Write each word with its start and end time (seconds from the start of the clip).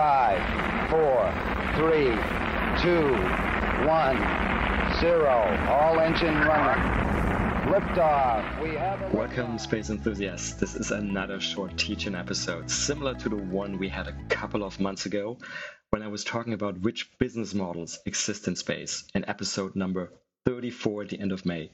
Five, 0.00 0.88
four, 0.88 1.30
three, 1.76 2.08
two, 2.80 3.04
one, 3.86 4.16
zero. 4.98 5.58
All 5.68 6.00
engine 6.00 6.34
running. 6.36 6.82
Liftoff. 7.70 8.62
We 8.62 8.76
have 8.76 9.02
a 9.02 9.14
Welcome, 9.14 9.58
space 9.58 9.90
enthusiasts. 9.90 10.54
This 10.54 10.74
is 10.74 10.90
another 10.90 11.38
short 11.38 11.76
teaching 11.76 12.14
episode, 12.14 12.70
similar 12.70 13.14
to 13.16 13.28
the 13.28 13.36
one 13.36 13.76
we 13.76 13.90
had 13.90 14.08
a 14.08 14.16
couple 14.30 14.64
of 14.64 14.80
months 14.80 15.04
ago 15.04 15.36
when 15.90 16.02
I 16.02 16.08
was 16.08 16.24
talking 16.24 16.54
about 16.54 16.80
which 16.80 17.18
business 17.18 17.52
models 17.52 17.98
exist 18.06 18.48
in 18.48 18.56
space 18.56 19.04
in 19.14 19.28
episode 19.28 19.76
number 19.76 20.14
34 20.46 21.02
at 21.02 21.08
the 21.10 21.20
end 21.20 21.32
of 21.32 21.44
May. 21.44 21.72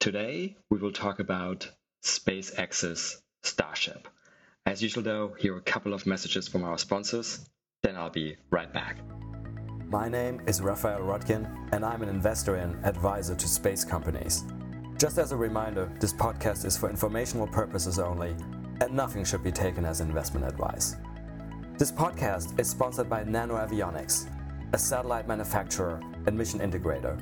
Today, 0.00 0.56
we 0.70 0.78
will 0.78 0.90
talk 0.90 1.20
about 1.20 1.70
SpaceX's 2.02 3.22
Starship. 3.44 4.08
As 4.66 4.82
usual, 4.82 5.02
though, 5.02 5.36
here 5.38 5.52
are 5.52 5.58
a 5.58 5.60
couple 5.60 5.92
of 5.92 6.06
messages 6.06 6.48
from 6.48 6.64
our 6.64 6.78
sponsors, 6.78 7.50
then 7.82 7.96
I'll 7.96 8.08
be 8.08 8.38
right 8.48 8.72
back. 8.72 8.96
My 9.90 10.08
name 10.08 10.40
is 10.46 10.62
Raphael 10.62 11.00
Roettgen, 11.00 11.68
and 11.72 11.84
I'm 11.84 12.02
an 12.02 12.08
investor 12.08 12.54
and 12.54 12.82
advisor 12.82 13.34
to 13.34 13.46
space 13.46 13.84
companies. 13.84 14.42
Just 14.98 15.18
as 15.18 15.32
a 15.32 15.36
reminder, 15.36 15.92
this 16.00 16.14
podcast 16.14 16.64
is 16.64 16.78
for 16.78 16.88
informational 16.88 17.46
purposes 17.46 17.98
only, 17.98 18.34
and 18.80 18.94
nothing 18.94 19.22
should 19.22 19.44
be 19.44 19.52
taken 19.52 19.84
as 19.84 20.00
investment 20.00 20.46
advice. 20.46 20.96
This 21.76 21.92
podcast 21.92 22.58
is 22.58 22.70
sponsored 22.70 23.10
by 23.10 23.22
NanoAvionics, 23.22 24.30
a 24.72 24.78
satellite 24.78 25.28
manufacturer 25.28 26.00
and 26.26 26.38
mission 26.38 26.60
integrator. 26.60 27.20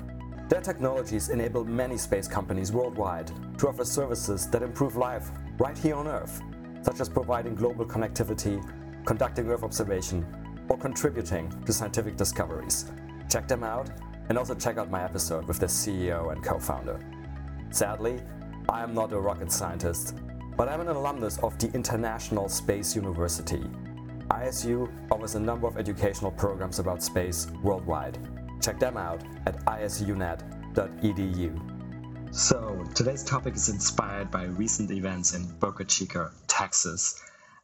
Their 0.49 0.61
technologies 0.61 1.29
enable 1.29 1.65
many 1.65 1.99
space 1.99 2.29
companies 2.29 2.71
worldwide 2.71 3.33
to 3.59 3.67
offer 3.67 3.85
services 3.85 4.47
that 4.51 4.63
improve 4.63 4.95
life 4.95 5.33
right 5.59 5.77
here 5.77 5.97
on 5.97 6.07
Earth 6.07 6.41
such 6.83 7.01
as 7.01 7.09
providing 7.09 7.55
global 7.55 7.85
connectivity, 7.85 8.61
conducting 9.07 9.49
Earth 9.49 9.63
observation, 9.63 10.27
or 10.69 10.77
contributing 10.77 11.51
to 11.65 11.73
scientific 11.73 12.17
discoveries. 12.17 12.93
Check 13.29 13.49
them 13.49 13.65
out 13.65 13.91
and 14.29 14.39
also 14.39 14.55
check 14.55 14.79
out 14.79 14.91
my 14.91 15.03
episode 15.03 15.47
with 15.47 15.59
the 15.59 15.67
CEO 15.67 16.33
and 16.33 16.43
co 16.43 16.59
founder. 16.59 16.99
Sadly, 17.71 18.21
I 18.69 18.83
am 18.83 18.95
not 18.95 19.13
a 19.13 19.19
rocket 19.19 19.51
scientist, 19.51 20.17
but 20.57 20.69
I'm 20.69 20.81
an 20.81 20.89
alumnus 20.89 21.39
of 21.39 21.59
the 21.59 21.71
International 21.73 22.49
Space 22.49 22.95
University. 22.95 23.65
ISU 24.29 24.91
offers 25.11 25.35
a 25.35 25.41
number 25.41 25.67
of 25.67 25.77
educational 25.77 26.31
programs 26.31 26.79
about 26.79 27.03
space 27.03 27.49
worldwide. 27.63 28.19
Check 28.61 28.79
them 28.79 28.97
out 28.97 29.23
at 29.47 29.63
isunet.edu. 29.67 30.41
So, 32.35 32.87
today's 32.95 33.23
topic 33.23 33.57
is 33.57 33.69
inspired 33.69 34.31
by 34.31 34.45
recent 34.45 34.91
events 34.91 35.35
in 35.35 35.45
Boca 35.59 35.85
Chica, 35.85 36.33
Texas, 36.47 37.21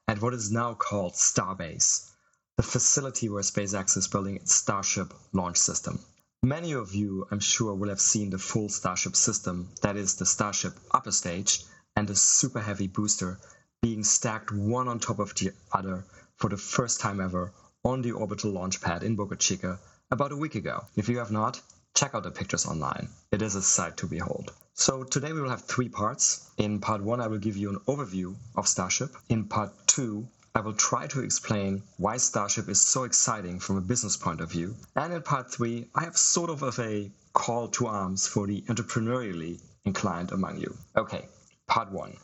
at 0.06 0.20
what 0.20 0.34
is 0.34 0.52
now 0.52 0.74
called 0.74 1.14
Starbase, 1.14 2.11
the 2.58 2.62
facility 2.62 3.30
where 3.30 3.42
SpaceX 3.42 3.96
is 3.96 4.08
building 4.08 4.36
its 4.36 4.55
Starship 4.55 5.14
launch 5.33 5.56
system. 5.56 5.98
Many 6.42 6.72
of 6.72 6.94
you, 6.94 7.27
I'm 7.30 7.41
sure, 7.41 7.74
will 7.74 7.89
have 7.89 7.98
seen 7.98 8.28
the 8.28 8.36
full 8.36 8.69
Starship 8.69 9.16
system, 9.16 9.70
that 9.80 9.96
is, 9.96 10.16
the 10.16 10.27
Starship 10.27 10.74
upper 10.91 11.12
stage 11.12 11.64
and 11.96 12.06
the 12.06 12.14
Super 12.14 12.61
Heavy 12.61 12.89
booster, 12.89 13.41
being 13.80 14.05
stacked 14.05 14.52
one 14.52 14.86
on 14.86 15.00
top 15.00 15.19
of 15.19 15.34
the 15.34 15.52
other 15.72 16.05
for 16.36 16.50
the 16.50 16.58
first 16.58 17.00
time 17.00 17.22
ever 17.22 17.55
on 17.86 18.02
the 18.02 18.12
orbital 18.12 18.50
launch 18.50 18.83
pad 18.83 19.02
in 19.02 19.16
Boca 19.16 19.36
Chica 19.36 19.80
about 20.11 20.33
a 20.33 20.36
week 20.36 20.56
ago. 20.56 20.84
If 20.94 21.08
you 21.08 21.20
have 21.20 21.30
not, 21.30 21.58
check 21.94 22.14
out 22.14 22.22
the 22.22 22.31
pictures 22.31 22.67
online. 22.67 23.08
It 23.33 23.42
is 23.42 23.55
a 23.55 23.62
sight 23.62 23.97
to 23.98 24.06
behold. 24.06 24.53
So 24.75 25.03
today 25.03 25.33
we 25.33 25.41
will 25.41 25.50
have 25.50 25.64
three 25.64 25.89
parts. 25.89 26.50
In 26.56 26.78
part 26.80 27.03
one, 27.03 27.20
I 27.20 27.27
will 27.27 27.39
give 27.39 27.56
you 27.56 27.70
an 27.70 27.80
overview 27.86 28.36
of 28.56 28.69
Starship. 28.69 29.11
In 29.28 29.45
part 29.45 29.72
two, 29.86 30.28
I 30.55 30.61
will 30.61 30.75
try 30.75 31.06
to 31.08 31.20
explain 31.22 31.83
why 31.97 32.17
Starship 32.17 32.69
is 32.69 32.80
so 32.80 33.05
exciting 33.05 33.58
from 33.61 33.77
a 33.77 33.80
business 33.80 34.17
point 34.17 34.41
of 34.41 34.50
view. 34.50 34.77
And 34.97 35.12
in 35.12 35.22
part 35.22 35.53
three, 35.53 35.89
I 35.95 36.05
have 36.05 36.17
sort 36.17 36.50
of 36.50 36.62
a 36.78 37.11
call 37.33 37.69
to 37.69 37.86
arms 37.86 38.27
for 38.27 38.47
the 38.47 38.62
entrepreneurially 38.62 39.61
inclined 39.84 40.33
among 40.33 40.58
you. 40.58 40.77
Okay, 40.96 41.29
part 41.67 41.90
one. 41.90 42.17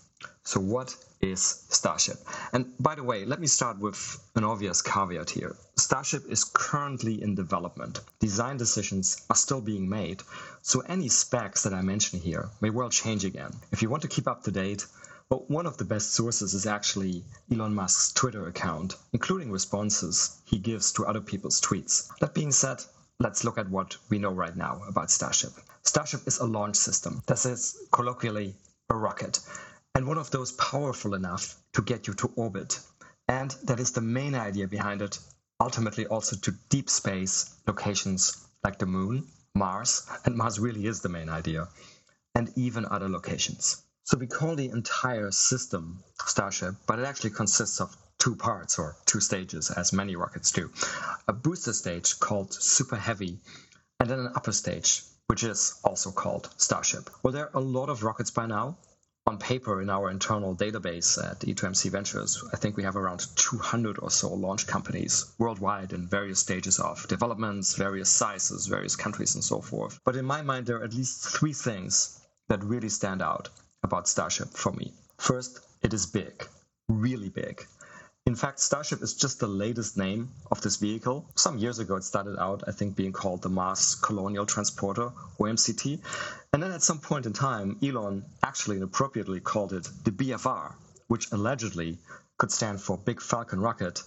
So 0.47 0.61
what 0.61 0.95
is 1.23 1.41
Starship? 1.41 2.19
And 2.53 2.75
by 2.79 2.97
the 2.97 3.03
way, 3.03 3.25
let 3.25 3.41
me 3.41 3.47
start 3.47 3.79
with 3.79 3.99
an 4.35 4.45
obvious 4.45 4.83
caveat 4.83 5.31
here. 5.31 5.57
Starship 5.77 6.27
is 6.29 6.45
currently 6.45 7.23
in 7.23 7.35
development. 7.35 8.01
Design 8.21 8.59
decisions 8.59 9.25
are 9.31 9.37
still 9.37 9.63
being 9.63 9.89
made, 9.89 10.23
so 10.61 10.81
any 10.81 11.09
specs 11.09 11.63
that 11.63 11.73
I 11.73 11.81
mention 11.81 12.21
here 12.21 12.51
may 12.61 12.69
well 12.69 12.91
change 12.91 13.25
again. 13.25 13.53
If 13.73 13.81
you 13.81 13.89
want 13.89 14.03
to 14.03 14.09
keep 14.09 14.29
up 14.29 14.43
to 14.43 14.51
date, 14.51 14.85
but 15.31 15.51
one 15.51 15.65
of 15.65 15.79
the 15.79 15.87
best 15.87 16.13
sources 16.13 16.53
is 16.53 16.67
actually 16.67 17.25
Elon 17.51 17.75
Musk's 17.75 18.13
Twitter 18.13 18.47
account, 18.47 18.97
including 19.15 19.51
responses 19.51 20.43
he 20.45 20.59
gives 20.59 20.93
to 20.93 21.07
other 21.07 21.23
people's 21.23 21.63
tweets. 21.63 22.07
That 22.19 22.35
being 22.35 22.53
said, 22.53 22.83
let's 23.19 23.45
look 23.45 23.57
at 23.57 23.71
what 23.71 23.97
we 24.11 24.19
know 24.19 24.33
right 24.33 24.55
now 24.55 24.83
about 24.87 25.11
Starship. 25.11 25.53
Starship 25.85 26.27
is 26.27 26.39
a 26.39 26.45
launch 26.45 26.77
system. 26.77 27.23
This 27.27 27.47
is 27.47 27.79
colloquially 27.91 28.55
a 28.91 28.95
rocket 28.95 29.41
and 29.95 30.07
one 30.07 30.19
of 30.19 30.31
those 30.31 30.53
powerful 30.53 31.15
enough 31.15 31.57
to 31.73 31.83
get 31.83 32.07
you 32.07 32.15
to 32.15 32.33
orbit. 32.37 32.81
And 33.29 33.55
that 33.65 33.81
is 33.81 33.93
the 33.93 34.01
main 34.01 34.35
idea 34.35 34.67
behind 34.67 35.03
it, 35.03 35.19
ultimately 35.61 36.07
also 36.07 36.37
to 36.37 36.55
deep 36.69 36.91
space 36.91 37.55
locations 37.67 38.47
like 38.65 38.79
the 38.79 38.87
moon, 38.87 39.27
Mars, 39.55 40.07
and 40.25 40.37
Mars 40.37 40.59
really 40.59 40.87
is 40.87 41.01
the 41.01 41.09
main 41.09 41.29
idea, 41.29 41.69
and 42.35 42.51
even 42.57 42.85
other 42.85 43.09
locations. 43.09 43.83
So 44.03 44.19
we 44.19 44.27
call 44.27 44.57
the 44.57 44.69
entire 44.69 45.31
system 45.31 46.03
Starship, 46.27 46.75
but 46.87 46.99
it 46.99 47.07
actually 47.07 47.31
consists 47.31 47.81
of 47.81 47.97
two 48.19 48.35
parts 48.35 48.79
or 48.79 48.97
two 49.07 49.21
stages, 49.21 49.71
as 49.71 49.93
many 49.93 50.17
rockets 50.17 50.51
do. 50.53 50.71
A 51.29 51.33
booster 51.33 51.73
stage 51.73 52.19
called 52.19 52.53
Super 52.53 52.97
Heavy, 52.97 53.39
and 54.01 54.11
then 54.11 54.19
an 54.19 54.33
upper 54.35 54.53
stage, 54.53 55.03
which 55.29 55.45
is 55.45 55.81
also 55.85 56.11
called 56.11 56.51
Starship. 56.57 57.09
Well, 57.23 57.33
there 57.33 57.47
are 57.47 57.57
a 57.57 57.61
lot 57.61 57.89
of 57.89 58.03
rockets 58.03 58.31
by 58.31 58.47
now, 58.47 58.77
on 59.27 59.39
paper 59.39 59.81
in 59.81 59.89
our 59.89 60.11
internal 60.11 60.55
database 60.55 61.17
at 61.19 61.41
E2MC 61.41 61.91
Ventures, 61.91 62.45
I 62.53 62.57
think 62.57 62.77
we 62.77 62.83
have 62.83 62.97
around 62.97 63.27
200 63.37 63.99
or 63.99 64.11
so 64.11 64.35
launch 64.35 64.67
companies 64.67 65.33
worldwide 65.39 65.95
in 65.95 66.07
various 66.07 66.41
stages 66.41 66.79
of 66.79 67.09
developments, 67.09 67.75
various 67.75 68.11
sizes, 68.11 68.67
various 68.67 68.97
countries, 68.97 69.35
and 69.35 69.43
so 69.43 69.63
forth. 69.63 69.99
But 70.05 70.17
in 70.17 70.27
my 70.27 70.43
mind, 70.43 70.67
there 70.67 70.77
are 70.77 70.85
at 70.85 70.93
least 70.93 71.27
three 71.27 71.55
things 71.55 72.21
that 72.49 72.63
really 72.63 72.91
stand 72.91 73.23
out 73.23 73.49
about 73.83 74.09
Starship 74.09 74.51
for 74.51 74.73
me. 74.73 74.93
First, 75.17 75.61
it 75.83 75.95
is 75.95 76.05
big, 76.05 76.47
really 76.89 77.31
big. 77.31 77.67
In 78.27 78.35
fact, 78.35 78.59
Starship 78.59 79.03
is 79.03 79.13
just 79.13 79.39
the 79.39 79.47
latest 79.47 79.99
name 79.99 80.31
of 80.51 80.63
this 80.63 80.77
vehicle. 80.77 81.27
Some 81.35 81.59
years 81.59 81.79
ago, 81.79 81.97
it 81.97 82.05
started 82.05 82.39
out, 82.39 82.63
I 82.67 82.73
think, 82.73 82.97
being 82.97 83.13
called 83.13 83.43
the 83.43 83.51
Mars 83.51 83.97
Colonial 83.97 84.47
Transporter, 84.47 85.13
or 85.37 85.47
MCT. 85.49 86.01
And 86.55 86.63
then 86.63 86.73
at 86.73 86.83
some 86.83 87.01
point 87.01 87.27
in 87.27 87.35
time, 87.35 87.79
Elon 87.83 88.25
actually 88.43 88.79
inappropriately 88.79 89.41
called 89.41 89.75
it 89.75 89.87
the 90.05 90.11
BFR, 90.11 90.73
which 91.09 91.33
allegedly 91.33 91.99
could 92.39 92.51
stand 92.51 92.81
for 92.81 92.97
Big 92.97 93.21
Falcon 93.21 93.61
Rocket. 93.61 94.03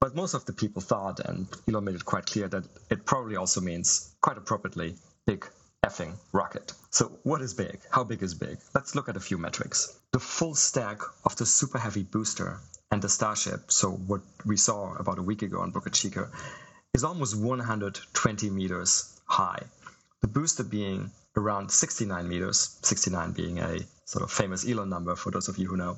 But 0.00 0.16
most 0.16 0.34
of 0.34 0.44
the 0.44 0.52
people 0.52 0.82
thought, 0.82 1.20
and 1.20 1.46
Elon 1.68 1.84
made 1.84 1.94
it 1.94 2.04
quite 2.04 2.26
clear, 2.26 2.48
that 2.48 2.64
it 2.90 3.06
probably 3.06 3.36
also 3.36 3.60
means, 3.60 4.12
quite 4.20 4.38
appropriately, 4.38 4.96
Big 5.24 5.46
effing 5.84 6.16
rocket. 6.32 6.72
So 6.90 7.12
what 7.22 7.40
is 7.42 7.54
big? 7.54 7.78
How 7.90 8.02
big 8.02 8.24
is 8.24 8.34
big? 8.34 8.58
Let's 8.74 8.96
look 8.96 9.08
at 9.08 9.16
a 9.16 9.20
few 9.20 9.38
metrics. 9.38 9.96
The 10.10 10.18
full 10.18 10.56
stack 10.56 11.00
of 11.24 11.36
the 11.36 11.46
Super 11.46 11.78
Heavy 11.78 12.02
booster 12.02 12.58
and 12.92 13.00
the 13.00 13.08
Starship, 13.08 13.72
so 13.72 13.90
what 13.90 14.20
we 14.44 14.58
saw 14.58 14.94
about 14.96 15.18
a 15.18 15.22
week 15.22 15.40
ago 15.40 15.60
on 15.60 15.70
Boca 15.70 15.88
Chica, 15.88 16.28
is 16.92 17.04
almost 17.04 17.34
120 17.34 18.50
meters 18.50 19.18
high. 19.24 19.62
The 20.20 20.28
booster 20.28 20.62
being 20.62 21.10
around 21.34 21.70
69 21.70 22.28
meters, 22.28 22.78
69 22.82 23.32
being 23.32 23.58
a 23.60 23.78
sort 24.04 24.22
of 24.22 24.30
famous 24.30 24.68
Elon 24.68 24.90
number 24.90 25.16
for 25.16 25.30
those 25.30 25.48
of 25.48 25.56
you 25.56 25.68
who 25.68 25.78
know, 25.78 25.96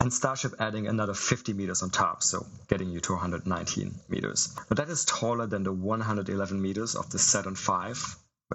and 0.00 0.12
Starship 0.12 0.54
adding 0.58 0.88
another 0.88 1.14
50 1.14 1.52
meters 1.52 1.84
on 1.84 1.90
top, 1.90 2.24
so 2.24 2.44
getting 2.66 2.90
you 2.90 2.98
to 2.98 3.12
119 3.12 3.94
meters. 4.08 4.56
Now 4.68 4.74
that 4.74 4.88
is 4.88 5.04
taller 5.04 5.46
than 5.46 5.62
the 5.62 5.72
111 5.72 6.60
meters 6.60 6.96
of 6.96 7.08
the 7.10 7.18
Saturn 7.20 7.54
V 7.54 7.94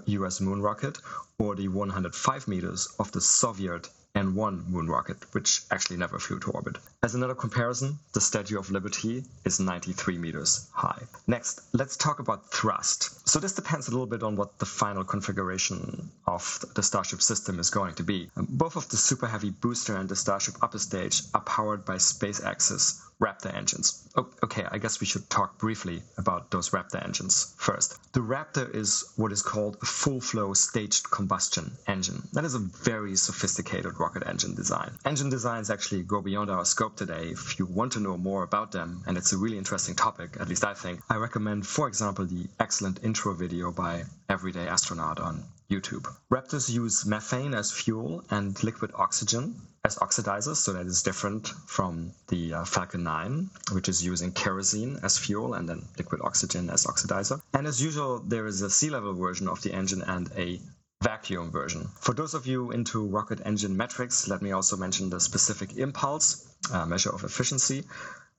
US 0.06 0.42
moon 0.42 0.62
rocket 0.62 0.98
or 1.40 1.56
the 1.56 1.70
105 1.70 2.48
meters 2.50 2.94
of 3.00 3.14
the 3.14 3.22
Soviet 3.22 3.88
N1 4.16 4.68
moon 4.68 4.88
rocket, 4.88 5.18
which 5.34 5.64
actually 5.72 5.98
never 5.98 6.20
flew 6.20 6.40
to 6.40 6.52
orbit. 6.52 6.78
As 7.02 7.16
another 7.16 7.34
comparison, 7.34 7.98
the 8.14 8.22
Statue 8.22 8.60
of 8.60 8.70
Liberty 8.70 9.24
is 9.44 9.60
93 9.60 10.20
meters 10.20 10.68
high. 10.72 11.02
Next, 11.26 11.62
let's 11.74 11.98
talk 11.98 12.20
about 12.20 12.52
thrust. 12.52 13.28
So 13.28 13.40
this 13.40 13.54
depends 13.54 13.88
a 13.88 13.92
little 13.92 14.06
bit 14.06 14.22
on 14.22 14.36
what 14.36 14.60
the 14.60 14.68
final 14.68 15.04
configuration 15.04 16.12
of 16.28 16.64
the 16.76 16.84
Starship 16.84 17.22
system 17.24 17.58
is 17.58 17.72
going 17.72 17.96
to 17.96 18.04
be. 18.04 18.30
Both 18.36 18.76
of 18.76 18.88
the 18.90 18.98
Super 18.98 19.28
Heavy 19.28 19.50
booster 19.50 19.96
and 19.96 20.08
the 20.08 20.16
Starship 20.16 20.56
upper 20.62 20.80
stage 20.80 21.24
are 21.34 21.42
powered 21.42 21.84
by 21.84 21.96
SpaceX's 21.96 23.02
Raptor 23.24 23.56
engines. 23.56 24.06
Okay, 24.44 24.66
I 24.70 24.80
guess 24.80 25.00
we 25.00 25.08
should 25.08 25.30
talk 25.30 25.58
briefly 25.58 26.04
about 26.18 26.52
those 26.52 26.72
Raptor 26.72 27.02
engines 27.02 27.56
first. 27.58 27.98
The 28.12 28.20
Raptor 28.20 28.76
is 28.76 29.06
what 29.16 29.32
is 29.32 29.42
called 29.42 29.78
a 29.82 29.86
full 29.86 30.20
flow 30.20 30.54
staged 30.54 31.10
combustion 31.10 31.72
engine. 31.88 32.28
That 32.34 32.44
is 32.44 32.54
a 32.54 32.60
very 32.60 33.16
sophisticated 33.16 33.98
rocket 33.98 34.28
engine 34.28 34.56
design. 34.56 34.92
Engine 35.06 35.30
designs 35.30 35.70
actually 35.70 36.04
go 36.04 36.22
beyond 36.22 36.52
our 36.52 36.66
scope 36.66 36.98
today. 36.98 37.30
If 37.30 37.58
you 37.60 37.66
want 37.66 37.94
to 37.94 38.02
know 38.02 38.18
more 38.18 38.44
about 38.44 38.74
them, 38.74 39.04
and 39.08 39.18
it's 39.18 39.32
a 39.32 39.38
really 39.38 39.58
interesting 39.58 39.96
topic, 39.96 40.36
at 40.42 40.50
least 40.50 40.66
I 40.66 40.74
think, 40.74 41.00
I 41.10 41.16
recommend, 41.16 41.66
for 41.66 41.88
example, 41.88 42.26
the 42.26 42.48
excellent 42.60 43.06
intro 43.06 43.34
video 43.34 43.72
by 43.72 44.04
Everyday 44.28 44.68
Astronaut 44.68 45.22
on 45.22 45.46
YouTube. 45.72 46.06
Raptors 46.30 46.70
use 46.70 47.06
methane 47.06 47.54
as 47.54 47.72
fuel 47.72 48.26
and 48.30 48.62
liquid 48.64 48.92
oxygen 48.96 49.56
as 49.86 49.98
oxidizers, 49.98 50.56
so 50.56 50.72
that 50.72 50.86
is 50.86 51.04
different 51.04 51.50
from 51.68 52.14
the 52.30 52.54
uh, 52.54 52.64
Falcon 52.64 53.04
9, 53.04 53.50
which 53.74 53.90
is 53.90 54.02
using 54.02 54.32
kerosene 54.32 54.98
as 55.04 55.18
fuel 55.18 55.54
and 55.56 55.68
then 55.68 55.84
liquid 55.98 56.22
oxygen 56.24 56.70
as 56.70 56.86
oxidizer. 56.86 57.42
And 57.54 57.68
as 57.68 57.82
usual, 57.82 58.20
there 58.20 58.48
is 58.48 58.62
a 58.62 58.70
sea 58.70 58.90
level 58.90 59.14
version 59.14 59.50
of 59.50 59.62
the 59.62 59.74
engine 59.74 60.02
and 60.02 60.32
a 60.38 60.62
vacuum 61.02 61.52
version. 61.52 61.90
For 62.00 62.14
those 62.14 62.34
of 62.34 62.48
you 62.48 62.72
into 62.72 63.06
rocket 63.06 63.42
engine 63.44 63.76
metrics, 63.76 64.30
let 64.30 64.42
me 64.42 64.54
also 64.54 64.78
mention 64.78 65.10
the 65.10 65.20
specific 65.20 65.76
impulse, 65.76 66.48
uh, 66.72 66.86
measure 66.86 67.10
of 67.10 67.26
efficiency, 67.26 67.84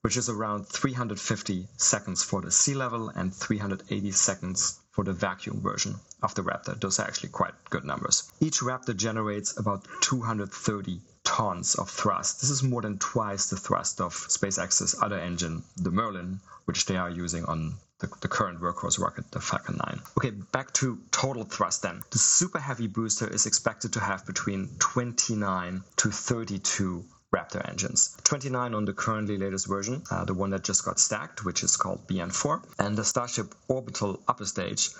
which 0.01 0.17
is 0.17 0.29
around 0.29 0.67
350 0.67 1.67
seconds 1.77 2.23
for 2.23 2.41
the 2.41 2.51
sea 2.51 2.73
level 2.73 3.09
and 3.09 3.31
380 3.31 4.11
seconds 4.11 4.79
for 4.89 5.03
the 5.03 5.13
vacuum 5.13 5.61
version 5.61 5.93
of 6.23 6.33
the 6.33 6.41
Raptor. 6.41 6.79
Those 6.79 6.99
are 6.99 7.05
actually 7.05 7.29
quite 7.29 7.53
good 7.69 7.83
numbers. 7.83 8.31
Each 8.39 8.61
Raptor 8.61 8.97
generates 8.97 9.59
about 9.59 9.85
230 10.01 11.01
tons 11.25 11.75
of 11.75 11.89
thrust. 11.89 12.39
This 12.39 12.49
is 12.49 12.63
more 12.63 12.81
than 12.81 12.97
twice 12.97 13.49
the 13.49 13.57
thrust 13.57 13.99
of 13.99 14.13
SpaceX's 14.13 14.95
other 15.01 15.19
engine, 15.19 15.63
the 15.75 15.91
Merlin, 15.91 16.39
which 16.65 16.85
they 16.85 16.95
are 16.95 17.09
using 17.09 17.43
on 17.45 17.73
the, 17.99 18.07
the, 18.21 18.27
current 18.27 18.61
workhorse 18.61 18.99
rocket, 18.99 19.29
the 19.31 19.39
Falcon 19.39 19.77
9. 19.85 20.01
Okay, 20.17 20.29
back 20.29 20.71
to 20.73 20.99
total 21.11 21.43
thrust 21.43 21.81
then. 21.81 22.03
The 22.11 22.17
Super 22.17 22.59
Heavy 22.59 22.87
booster 22.87 23.27
is 23.27 23.45
expected 23.45 23.93
to 23.93 23.99
have 23.99 24.25
between 24.25 24.69
29 24.79 25.83
to 25.97 26.11
32 26.11 27.05
Raptor 27.33 27.67
engines. 27.67 28.15
29 28.23 28.73
on 28.73 28.85
the 28.85 28.93
currently 28.93 29.37
latest 29.37 29.67
version, 29.67 30.03
uh, 30.09 30.23
the 30.23 30.33
one 30.33 30.51
that 30.51 30.63
just 30.63 30.85
got 30.85 30.99
stacked, 30.99 31.43
which 31.43 31.63
is 31.63 31.75
called 31.75 32.07
BN4. 32.07 32.61
And 32.79 32.97
the 32.97 33.03
Starship 33.03 33.53
orbital 33.67 34.21
upper 34.27 34.45
stage 34.45 34.91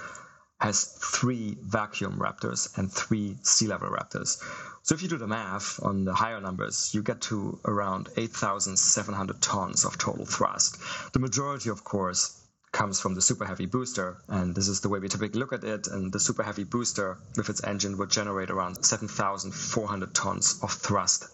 has 0.65 0.83
three 0.83 1.55
vacuum 1.61 2.17
Raptors 2.17 2.75
and 2.75 2.91
three 2.91 3.37
sea 3.43 3.67
level 3.67 3.87
Raptors. 3.87 4.41
So 4.81 4.95
if 4.95 5.03
you 5.03 5.07
do 5.07 5.19
the 5.19 5.27
math 5.27 5.79
on 5.83 6.05
the 6.05 6.13
higher 6.15 6.41
numbers, 6.41 6.91
you 6.91 7.03
get 7.03 7.21
to 7.29 7.59
around 7.65 8.09
8,700 8.17 9.41
tons 9.43 9.85
of 9.85 9.99
total 9.99 10.25
thrust. 10.25 10.77
The 11.13 11.19
majority, 11.19 11.69
of 11.69 11.83
course, 11.83 12.41
comes 12.71 12.99
from 12.99 13.13
the 13.13 13.21
super 13.21 13.45
heavy 13.45 13.67
booster 13.67 14.17
and 14.27 14.55
this 14.55 14.67
is 14.67 14.81
the 14.81 14.89
way 14.89 14.97
we 14.97 15.07
typically 15.07 15.39
look 15.39 15.53
at 15.53 15.63
it 15.63 15.85
and 15.85 16.11
the 16.11 16.19
super 16.19 16.41
heavy 16.41 16.63
booster 16.63 17.19
with 17.37 17.47
its 17.49 17.63
engine 17.63 17.97
would 17.97 18.09
generate 18.09 18.49
around 18.49 18.83
7400 18.83 20.15
tons 20.15 20.59
of 20.63 20.71
thrust 20.73 21.27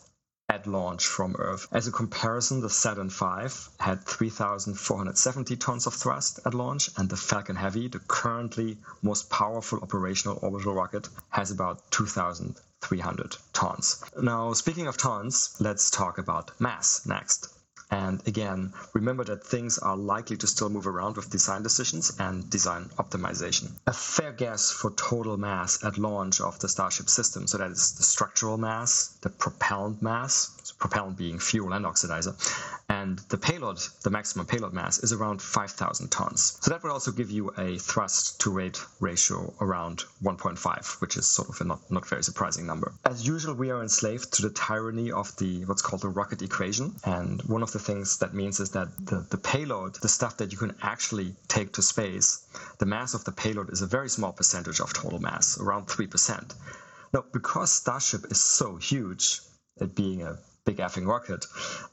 at 0.61 0.67
launch 0.67 1.07
from 1.07 1.35
Earth. 1.39 1.67
As 1.71 1.87
a 1.87 1.91
comparison, 1.91 2.61
the 2.61 2.69
Saturn 2.69 3.09
V 3.09 3.47
had 3.79 4.05
3,470 4.05 5.55
tons 5.55 5.87
of 5.87 5.95
thrust 5.95 6.39
at 6.45 6.53
launch, 6.53 6.91
and 6.97 7.09
the 7.09 7.17
Falcon 7.17 7.55
Heavy, 7.55 7.87
the 7.87 7.97
currently 7.97 8.77
most 9.01 9.31
powerful 9.31 9.79
operational 9.81 10.37
orbital 10.43 10.75
rocket, 10.75 11.09
has 11.31 11.49
about 11.49 11.89
2,300 11.89 13.37
tons. 13.53 14.03
Now, 14.21 14.53
speaking 14.53 14.85
of 14.85 14.97
tons, 14.97 15.55
let's 15.59 15.89
talk 15.89 16.19
about 16.19 16.51
mass 16.61 17.07
next. 17.07 17.47
And 17.91 18.25
again, 18.25 18.73
remember 18.93 19.25
that 19.25 19.45
things 19.45 19.77
are 19.77 19.97
likely 19.97 20.38
to 20.38 20.47
still 20.47 20.69
move 20.69 20.88
around 20.88 21.17
with 21.17 21.29
design 21.29 21.61
decisions 21.61 22.13
and 22.19 22.49
design 22.49 22.89
optimization. 22.97 23.71
A 23.85 23.91
fair 23.91 24.31
guess 24.31 24.71
for 24.71 24.91
total 24.91 25.35
mass 25.35 25.83
at 25.83 25.97
launch 25.97 26.39
of 26.39 26.57
the 26.59 26.69
Starship 26.69 27.09
system, 27.09 27.47
so 27.47 27.57
that 27.57 27.69
is 27.69 27.95
the 27.95 28.03
structural 28.03 28.57
mass, 28.57 29.17
the 29.21 29.29
propellant 29.29 30.01
mass, 30.01 30.51
so 30.63 30.73
propellant 30.79 31.17
being 31.17 31.38
fuel 31.38 31.73
and 31.73 31.85
oxidizer, 31.85 32.33
and 33.01 33.18
the 33.30 33.38
payload, 33.38 33.80
the 34.03 34.12
maximum 34.12 34.45
payload 34.45 34.74
mass, 34.74 35.00
is 35.00 35.12
around 35.12 35.42
5,000 35.42 36.09
tons. 36.09 36.57
So 36.62 36.69
that 36.69 36.83
would 36.83 36.92
also 36.92 37.12
give 37.12 37.31
you 37.31 37.50
a 37.57 37.80
thrust 37.80 38.39
to 38.42 38.53
weight 38.53 38.80
ratio 39.00 39.53
around 39.59 40.03
1.5, 40.21 41.01
which 41.01 41.18
is 41.18 41.25
sort 41.25 41.50
of 41.50 41.59
a 41.62 41.63
not, 41.63 41.80
not 41.89 42.07
very 42.07 42.24
surprising 42.24 42.68
number. 42.68 42.94
As 43.03 43.25
usual, 43.25 43.56
we 43.56 43.71
are 43.71 43.81
enslaved 43.81 44.33
to 44.33 44.44
the 44.44 44.51
tyranny 44.51 45.12
of 45.12 45.36
the 45.38 45.65
what's 45.65 45.81
called 45.81 46.03
the 46.03 46.09
rocket 46.09 46.44
equation, 46.44 46.94
and 47.03 47.42
one 47.44 47.63
of 47.63 47.71
the 47.71 47.80
things 47.80 48.19
that 48.19 48.36
means 48.36 48.59
is 48.59 48.69
that 48.71 48.89
the, 49.04 49.25
the 49.31 49.38
payload, 49.38 49.95
the 49.95 50.09
stuff 50.09 50.38
that 50.38 50.51
you 50.51 50.57
can 50.59 50.75
actually 50.83 51.33
take 51.47 51.74
to 51.74 51.81
space, 51.81 52.45
the 52.77 52.86
mass 52.86 53.15
of 53.15 53.24
the 53.24 53.31
payload 53.31 53.71
is 53.71 53.81
a 53.81 53.88
very 53.88 54.09
small 54.09 54.31
percentage 54.31 54.80
of 54.80 54.94
total 54.94 55.19
mass, 55.19 55.59
around 55.59 55.88
3%. 55.88 56.54
Now, 57.13 57.24
because 57.33 57.71
Starship 57.71 58.31
is 58.31 58.39
so 58.39 58.75
huge, 58.75 59.42
it 59.77 59.95
being 59.95 60.21
a 60.21 60.38
big 60.65 60.77
effing 60.77 61.07
rocket, 61.07 61.45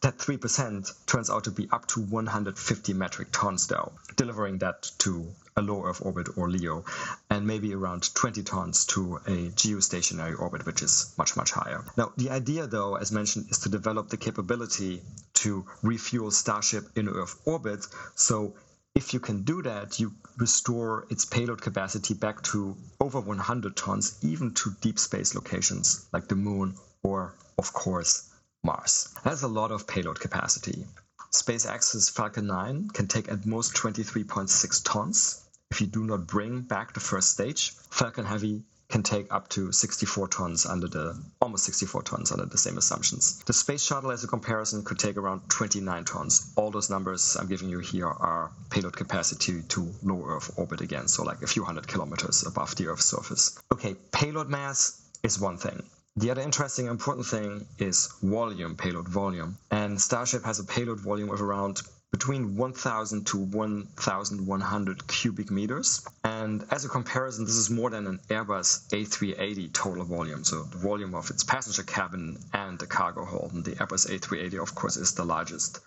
that 0.03 0.19
3% 0.19 1.07
turns 1.07 1.31
out 1.31 1.45
to 1.45 1.51
be 1.51 1.69
up 1.73 1.87
to 1.87 2.01
150 2.01 2.93
metric 2.93 3.29
tons, 3.33 3.67
though, 3.67 3.93
delivering 4.17 4.59
that 4.59 4.91
to 4.99 5.27
a 5.57 5.63
low 5.63 5.85
Earth 5.85 6.01
orbit 6.05 6.29
or 6.37 6.49
LEO, 6.51 6.85
and 7.31 7.47
maybe 7.47 7.75
around 7.75 8.15
20 8.15 8.43
tons 8.43 8.85
to 8.87 9.17
a 9.27 9.51
geostationary 9.51 10.39
orbit, 10.39 10.67
which 10.67 10.83
is 10.83 11.15
much, 11.19 11.37
much 11.37 11.51
higher. 11.51 11.85
Now, 11.97 12.13
the 12.17 12.31
idea, 12.31 12.67
though, 12.67 12.97
as 12.97 13.11
mentioned, 13.11 13.47
is 13.51 13.59
to 13.61 13.69
develop 13.69 14.09
the 14.09 14.17
capability 14.17 15.03
to 15.35 15.65
refuel 15.83 16.31
Starship 16.31 16.85
in 16.97 17.09
Earth 17.09 17.41
orbit. 17.45 17.87
So 18.15 18.55
if 18.95 19.15
you 19.15 19.21
can 19.21 19.43
do 19.45 19.63
that, 19.63 19.99
you 19.99 20.13
restore 20.37 21.07
its 21.11 21.25
payload 21.25 21.61
capacity 21.61 22.15
back 22.15 22.43
to 22.43 22.77
over 23.01 23.21
100 23.21 23.77
tons, 23.77 24.19
even 24.23 24.55
to 24.55 24.75
deep 24.81 24.99
space 24.99 25.35
locations 25.35 26.07
like 26.13 26.29
the 26.29 26.37
moon 26.37 26.75
or, 27.03 27.35
of 27.57 27.73
course, 27.73 28.28
Mars. 28.69 29.09
That's 29.25 29.41
a 29.41 29.49
lot 29.49 29.71
of 29.71 29.87
payload 29.87 30.21
capacity. 30.21 30.85
SpaceX's 31.33 32.11
Falcon 32.11 32.47
9 32.47 32.91
can 32.91 33.07
take 33.09 33.33
at 33.33 33.47
most 33.47 33.75
23.6 33.75 34.85
tons 34.85 35.43
if 35.71 35.81
you 35.81 35.87
do 35.87 36.05
not 36.05 36.27
bring 36.27 36.61
back 36.61 36.93
the 36.93 37.01
first 37.01 37.31
stage. 37.31 37.73
Falcon 37.91 38.27
Heavy 38.27 38.63
can 38.91 39.03
take 39.03 39.33
up 39.33 39.49
to 39.49 39.73
64 39.73 40.29
tons 40.29 40.67
under 40.67 40.87
the 40.87 41.19
almost 41.41 41.65
64 41.65 42.03
tons 42.03 42.31
under 42.31 42.45
the 42.45 42.59
same 42.59 42.77
assumptions. 42.77 43.43
The 43.45 43.55
space 43.55 43.83
shuttle 43.83 44.11
as 44.11 44.23
a 44.25 44.27
comparison 44.27 44.85
could 44.85 44.99
take 44.99 45.17
around 45.17 45.49
29 45.49 46.05
tons. 46.05 46.53
All 46.57 46.71
those 46.71 46.91
numbers 46.91 47.39
I'm 47.41 47.49
giving 47.49 47.71
you 47.71 47.79
here 47.79 48.09
are 48.09 48.51
payload 48.69 48.97
capacity 48.97 49.63
to 49.63 49.93
low 50.03 50.27
Earth 50.27 50.59
orbit 50.59 50.83
again, 50.83 51.09
so 51.09 51.23
like 51.23 51.41
a 51.41 51.47
few 51.47 51.65
hundred 51.65 51.89
kilometers 51.89 52.47
above 52.47 52.77
the 52.77 52.89
Earth's 52.89 53.07
surface. 53.07 53.59
Okay, 53.73 53.95
payload 54.13 54.51
mass 54.51 55.01
is 55.23 55.41
one 55.41 55.57
thing. 55.57 55.83
The 56.19 56.33
other 56.33 56.43
interesting 56.43 56.87
important 56.87 57.27
thing 57.27 57.65
is 57.79 58.09
volume, 58.21 58.75
payload 58.75 59.09
volume. 59.09 59.57
And 59.71 60.01
Starship 60.01 60.43
has 60.43 60.59
a 60.59 60.65
payload 60.65 60.99
volume 60.99 61.31
of 61.31 61.41
around 61.41 61.83
between 62.11 62.57
1000 62.57 63.25
to 63.29 63.39
1100 63.39 65.07
cubic 65.07 65.53
meters. 65.53 66.05
And 66.25 66.67
as 66.73 66.85
a 66.85 66.89
comparison, 66.89 67.45
this 67.45 67.55
is 67.55 67.71
more 67.71 67.91
than 67.91 68.09
an 68.09 68.19
Airbus 68.31 68.89
A380 68.89 69.73
total 69.73 70.05
volume. 70.05 70.43
So 70.43 70.65
the 70.65 70.79
volume 70.79 71.15
of 71.15 71.31
its 71.31 71.45
passenger 71.45 71.85
cabin 71.85 72.37
and 72.53 72.81
the 72.81 72.89
cargo 72.89 73.25
hold. 73.25 73.53
And 73.53 73.65
the 73.65 73.77
Airbus 73.77 74.11
A380, 74.11 74.61
of 74.61 74.75
course, 74.75 74.97
is 74.97 75.15
the 75.15 75.25
largest 75.25 75.79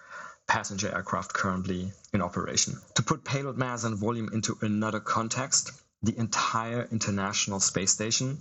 passenger 0.47 0.95
aircraft 0.95 1.33
currently 1.33 1.91
in 2.13 2.21
operation. 2.21 2.77
To 2.95 3.03
put 3.03 3.25
payload 3.25 3.57
mass 3.57 3.83
and 3.83 3.97
volume 3.97 4.29
into 4.31 4.57
another 4.61 5.01
context, 5.01 5.71
the 6.01 6.17
entire 6.17 6.87
International 6.89 7.59
Space 7.59 7.91
Station 7.91 8.37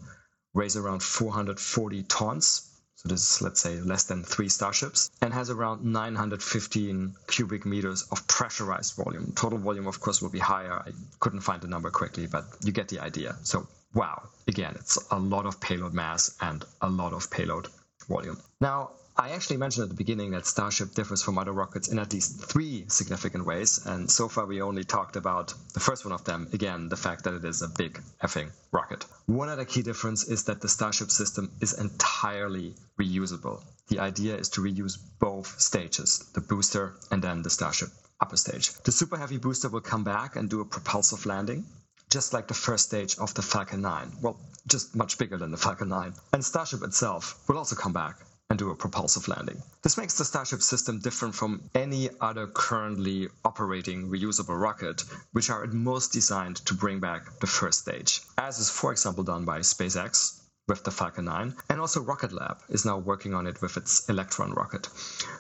weighs 0.54 0.76
around 0.76 1.02
440 1.02 2.02
tons. 2.04 2.66
So 2.97 3.09
this 3.09 3.37
is, 3.37 3.42
let's 3.42 3.61
say, 3.61 3.80
less 3.80 4.04
than 4.04 4.23
three 4.23 4.50
starships, 4.50 5.11
and 5.23 5.33
has 5.33 5.49
around 5.49 5.83
915 5.85 7.14
cubic 7.28 7.64
meters 7.64 8.07
of 8.12 8.26
pressurized 8.26 8.95
volume. 8.95 9.33
Total 9.35 9.59
volume, 9.59 9.87
of 9.87 10.00
course, 10.00 10.21
will 10.21 10.28
be 10.28 10.38
higher. 10.38 10.75
I 10.75 10.90
couldn't 11.19 11.40
find 11.40 11.62
the 11.62 11.69
number 11.69 11.90
quickly, 11.90 12.26
but 12.26 12.45
you 12.62 12.73
get 12.73 12.88
the 12.88 13.00
idea. 13.00 13.37
So, 13.42 13.66
wow, 13.95 14.28
again, 14.47 14.75
it's 14.78 14.99
a 15.11 15.19
lot 15.19 15.47
of 15.47 15.61
payload 15.61 15.95
mass 15.95 16.37
and 16.42 16.62
a 16.83 16.90
lot 16.90 17.14
of 17.14 17.30
payload 17.30 17.69
volume. 18.07 18.38
Now, 18.61 18.90
I 19.21 19.33
actually 19.33 19.59
mentioned 19.59 19.83
at 19.83 19.91
the 19.91 20.03
beginning 20.03 20.31
that 20.31 20.47
Starship 20.47 20.95
differs 20.95 21.23
from 21.23 21.37
other 21.37 21.53
rockets 21.53 21.89
in 21.89 21.99
at 21.99 22.15
least 22.15 22.43
three 22.43 22.87
significant 22.89 23.45
ways, 23.45 23.79
and 23.85 24.11
so 24.11 24.31
far 24.31 24.47
we 24.47 24.62
only 24.62 24.83
talked 24.83 25.15
about 25.15 25.53
the 25.75 25.81
first 25.81 26.07
one 26.07 26.15
of 26.15 26.25
them, 26.25 26.49
again, 26.55 26.89
the 26.89 26.97
fact 26.97 27.25
that 27.25 27.35
it 27.35 27.45
is 27.45 27.61
a 27.61 27.69
big 27.69 28.00
effing 28.23 28.50
rocket. 28.73 29.05
One 29.27 29.50
other 29.50 29.67
key 29.67 29.83
difference 29.83 30.25
is 30.25 30.45
that 30.45 30.62
the 30.62 30.71
Starship 30.71 31.11
system 31.11 31.53
is 31.61 31.75
entirely 31.75 32.77
reusable. 32.99 33.62
The 33.89 33.99
idea 33.99 34.39
is 34.39 34.49
to 34.50 34.62
reuse 34.62 34.97
both 35.19 35.61
stages, 35.61 36.21
the 36.33 36.41
booster 36.41 36.95
and 37.11 37.23
then 37.23 37.43
the 37.43 37.50
Starship 37.50 37.91
upper 38.23 38.39
stage. 38.39 38.73
The 38.85 38.93
Super 38.93 39.19
Heavy 39.19 39.37
booster 39.37 39.69
will 39.69 39.83
come 39.83 40.03
back 40.03 40.37
and 40.37 40.49
do 40.49 40.62
a 40.62 40.65
propulsive 40.65 41.27
landing, 41.27 41.67
just 42.09 42.33
like 42.33 42.49
the 42.49 42.55
first 42.55 42.87
stage 42.87 43.19
of 43.19 43.35
the 43.35 43.43
Falcon 43.43 43.83
9. 43.83 44.12
Well, 44.23 44.41
just 44.67 44.97
much 44.97 45.19
bigger 45.19 45.37
than 45.37 45.50
the 45.50 45.59
Falcon 45.59 45.91
9. 45.91 46.15
And 46.33 46.43
Starship 46.43 46.83
itself 46.83 47.39
will 47.47 47.59
also 47.59 47.77
come 47.77 47.93
back 47.93 48.17
and 48.50 48.59
do 48.59 48.71
a 48.71 48.75
propulsive 48.75 49.28
landing. 49.28 49.62
This 49.83 49.97
makes 49.97 50.19
the 50.19 50.25
Starship 50.25 50.61
system 50.61 50.99
different 50.99 51.37
from 51.37 51.71
any 51.75 52.11
other 52.21 52.49
currently 52.49 53.28
operating 53.45 54.11
reusable 54.11 54.61
rocket, 54.61 55.04
which 55.33 55.49
are 55.49 55.62
at 55.62 55.73
most 55.73 56.12
designed 56.12 56.57
to 56.66 56.75
bring 56.75 56.99
back 56.99 57.38
the 57.38 57.47
first 57.47 57.78
stage, 57.78 58.21
as 58.37 58.59
is, 58.59 58.69
for 58.69 58.90
example, 58.90 59.23
done 59.23 59.45
by 59.45 59.61
SpaceX 59.61 60.40
with 60.66 60.85
the 60.85 60.90
Falcon 60.90 61.25
9, 61.25 61.54
and 61.69 61.80
also 61.80 62.00
Rocket 62.00 62.33
Lab 62.33 62.59
is 62.69 62.85
now 62.85 62.99
working 62.99 63.35
on 63.35 63.47
it 63.47 63.62
with 63.62 63.76
its 63.76 64.09
Electron 64.09 64.52
rocket. 64.52 64.88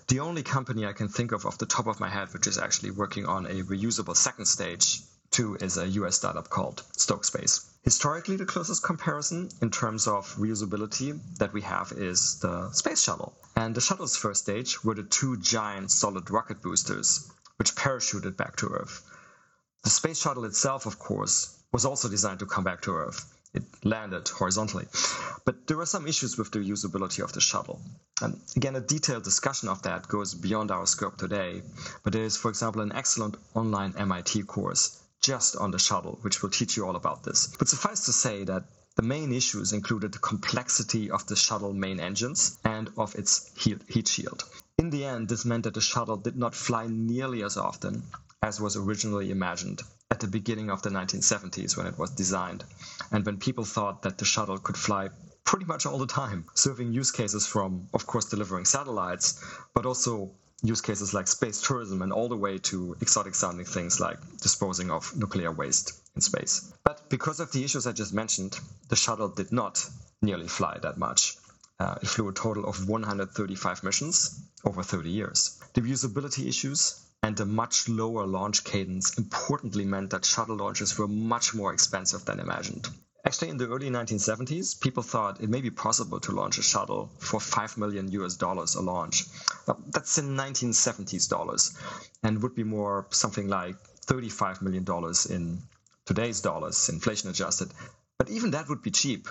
The 0.08 0.20
only 0.20 0.42
company 0.42 0.86
I 0.86 0.92
can 0.92 1.08
think 1.08 1.32
of 1.32 1.46
off 1.46 1.58
the 1.58 1.66
top 1.66 1.86
of 1.86 2.00
my 2.00 2.08
head 2.08 2.32
which 2.32 2.46
is 2.46 2.58
actually 2.58 2.90
working 2.92 3.26
on 3.26 3.46
a 3.46 3.62
reusable 3.62 4.16
second 4.16 4.46
stage 4.46 5.00
too 5.30 5.56
is 5.60 5.76
a 5.76 5.86
US 5.88 6.16
startup 6.16 6.50
called 6.50 6.82
Stoke 6.96 7.24
Space. 7.24 7.64
Historically, 7.82 8.36
the 8.36 8.44
closest 8.44 8.82
comparison 8.82 9.48
in 9.62 9.70
terms 9.70 10.06
of 10.06 10.34
reusability 10.36 11.18
that 11.38 11.52
we 11.52 11.62
have 11.62 11.92
is 11.92 12.40
the 12.40 12.70
Space 12.72 13.00
Shuttle. 13.00 13.32
And 13.54 13.74
the 13.74 13.80
shuttle's 13.80 14.16
first 14.16 14.42
stage 14.42 14.84
were 14.84 14.96
the 14.96 15.04
two 15.04 15.36
giant 15.36 15.92
solid 15.92 16.30
rocket 16.30 16.60
boosters, 16.60 17.30
which 17.56 17.76
parachuted 17.76 18.36
back 18.36 18.56
to 18.56 18.68
Earth. 18.68 19.02
The 19.84 19.90
Space 19.90 20.20
Shuttle 20.20 20.44
itself, 20.44 20.84
of 20.84 20.98
course, 20.98 21.56
was 21.72 21.84
also 21.84 22.08
designed 22.08 22.40
to 22.40 22.46
come 22.46 22.64
back 22.64 22.82
to 22.82 22.96
Earth. 22.96 23.24
It 23.54 23.62
landed 23.84 24.28
horizontally. 24.28 24.88
But 25.44 25.66
there 25.66 25.76
were 25.76 25.86
some 25.86 26.06
issues 26.06 26.36
with 26.36 26.50
the 26.50 26.58
usability 26.58 27.22
of 27.22 27.32
the 27.32 27.40
shuttle. 27.40 27.80
And 28.20 28.40
again, 28.56 28.76
a 28.76 28.80
detailed 28.80 29.24
discussion 29.24 29.68
of 29.68 29.82
that 29.82 30.08
goes 30.08 30.34
beyond 30.34 30.70
our 30.70 30.86
scope 30.86 31.16
today. 31.16 31.62
But 32.02 32.12
there 32.12 32.24
is, 32.24 32.36
for 32.36 32.48
example, 32.48 32.82
an 32.82 32.92
excellent 32.92 33.36
online 33.54 33.94
MIT 33.96 34.42
course 34.42 35.00
just 35.20 35.56
on 35.56 35.70
the 35.70 35.78
shuttle, 35.78 36.18
which 36.22 36.42
will 36.42 36.50
teach 36.50 36.76
you 36.76 36.86
all 36.86 36.96
about 36.96 37.22
this. 37.22 37.46
But 37.58 37.68
suffice 37.68 38.06
to 38.06 38.12
say 38.12 38.44
that 38.44 38.64
the 38.96 39.02
main 39.02 39.32
issues 39.32 39.72
included 39.72 40.12
the 40.12 40.18
complexity 40.18 41.10
of 41.10 41.26
the 41.26 41.36
shuttle 41.36 41.72
main 41.72 42.00
engines 42.00 42.58
and 42.64 42.90
of 42.96 43.14
its 43.14 43.50
heat 43.56 44.08
shield. 44.08 44.44
In 44.78 44.90
the 44.90 45.04
end, 45.04 45.28
this 45.28 45.44
meant 45.44 45.64
that 45.64 45.74
the 45.74 45.80
shuttle 45.80 46.16
did 46.16 46.36
not 46.36 46.54
fly 46.54 46.86
nearly 46.88 47.42
as 47.42 47.56
often 47.56 48.02
as 48.42 48.60
was 48.60 48.76
originally 48.76 49.30
imagined 49.30 49.82
at 50.10 50.20
the 50.20 50.26
beginning 50.26 50.70
of 50.70 50.82
the 50.82 50.90
1970s 50.90 51.76
when 51.76 51.86
it 51.86 51.98
was 51.98 52.10
designed, 52.10 52.64
and 53.12 53.24
when 53.24 53.36
people 53.36 53.64
thought 53.64 54.02
that 54.02 54.18
the 54.18 54.24
shuttle 54.24 54.58
could 54.58 54.76
fly 54.76 55.08
pretty 55.44 55.66
much 55.66 55.86
all 55.86 55.98
the 55.98 56.06
time, 56.06 56.44
serving 56.54 56.92
use 56.92 57.10
cases 57.10 57.46
from, 57.46 57.88
of 57.94 58.06
course, 58.06 58.24
delivering 58.24 58.64
satellites, 58.64 59.42
but 59.74 59.86
also 59.86 60.32
use 60.62 60.80
cases 60.80 61.14
like 61.14 61.26
space 61.26 61.60
tourism 61.62 62.02
and 62.02 62.12
all 62.12 62.28
the 62.28 62.36
way 62.36 62.58
to 62.58 62.96
exotic 63.00 63.34
sounding 63.34 63.64
things 63.64 64.00
like 64.00 64.18
disposing 64.40 64.90
of 64.90 65.16
nuclear 65.16 65.50
waste 65.50 65.98
in 66.14 66.20
space. 66.20 66.72
But 66.84 67.08
because 67.08 67.40
of 67.40 67.52
the 67.52 67.64
issues 67.64 67.86
I 67.86 67.92
just 67.92 68.12
mentioned, 68.12 68.58
the 68.88 68.96
shuttle 68.96 69.28
did 69.28 69.52
not 69.52 69.84
nearly 70.20 70.48
fly 70.48 70.78
that 70.82 70.98
much. 70.98 71.36
Uh, 71.78 71.94
it 72.02 72.08
flew 72.08 72.28
a 72.28 72.32
total 72.32 72.66
of 72.66 72.88
135 72.88 73.84
missions 73.84 74.38
over 74.64 74.82
30 74.82 75.08
years. 75.08 75.58
The 75.72 75.80
usability 75.80 76.46
issues 76.46 77.00
and 77.22 77.36
the 77.36 77.46
much 77.46 77.88
lower 77.88 78.26
launch 78.26 78.64
cadence 78.64 79.16
importantly 79.16 79.84
meant 79.84 80.10
that 80.10 80.24
shuttle 80.24 80.56
launches 80.56 80.98
were 80.98 81.08
much 81.08 81.54
more 81.54 81.72
expensive 81.72 82.24
than 82.24 82.40
imagined. 82.40 82.88
Actually, 83.24 83.50
in 83.50 83.58
the 83.58 83.68
early 83.68 83.90
1970s, 83.90 84.80
people 84.80 85.02
thought 85.02 85.40
it 85.40 85.48
may 85.50 85.60
be 85.60 85.70
possible 85.70 86.20
to 86.20 86.32
launch 86.32 86.58
a 86.58 86.62
shuttle 86.62 87.10
for 87.18 87.38
5 87.38 87.76
million 87.76 88.10
US 88.12 88.34
dollars 88.34 88.74
a 88.74 88.80
launch. 88.80 89.24
That's 89.88 90.18
in 90.18 90.36
1970s 90.36 91.28
dollars 91.28 91.76
and 92.22 92.42
would 92.42 92.54
be 92.54 92.64
more 92.64 93.06
something 93.10 93.48
like 93.48 93.76
35 94.06 94.62
million 94.62 94.84
dollars 94.84 95.26
in 95.26 95.60
today's 96.06 96.40
dollars, 96.40 96.88
inflation 96.88 97.30
adjusted. 97.30 97.70
But 98.18 98.30
even 98.30 98.52
that 98.52 98.68
would 98.68 98.82
be 98.82 98.90
cheap. 98.90 99.28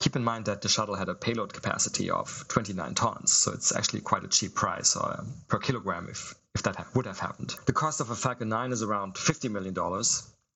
Keep 0.00 0.16
in 0.16 0.24
mind 0.24 0.46
that 0.46 0.62
the 0.62 0.68
shuttle 0.68 0.94
had 0.96 1.08
a 1.08 1.14
payload 1.14 1.52
capacity 1.52 2.10
of 2.10 2.44
29 2.48 2.94
tons, 2.94 3.32
so 3.32 3.52
it's 3.52 3.74
actually 3.74 4.00
quite 4.00 4.24
a 4.24 4.28
cheap 4.28 4.54
price 4.54 4.96
uh, 4.96 5.24
per 5.48 5.58
kilogram 5.58 6.08
if, 6.10 6.34
if 6.54 6.62
that 6.64 6.76
ha- 6.76 6.86
would 6.94 7.06
have 7.06 7.18
happened. 7.20 7.54
The 7.66 7.72
cost 7.72 8.00
of 8.00 8.10
a 8.10 8.16
Falcon 8.16 8.48
9 8.48 8.72
is 8.72 8.82
around 8.82 9.14
$50 9.14 9.50
million, 9.50 9.74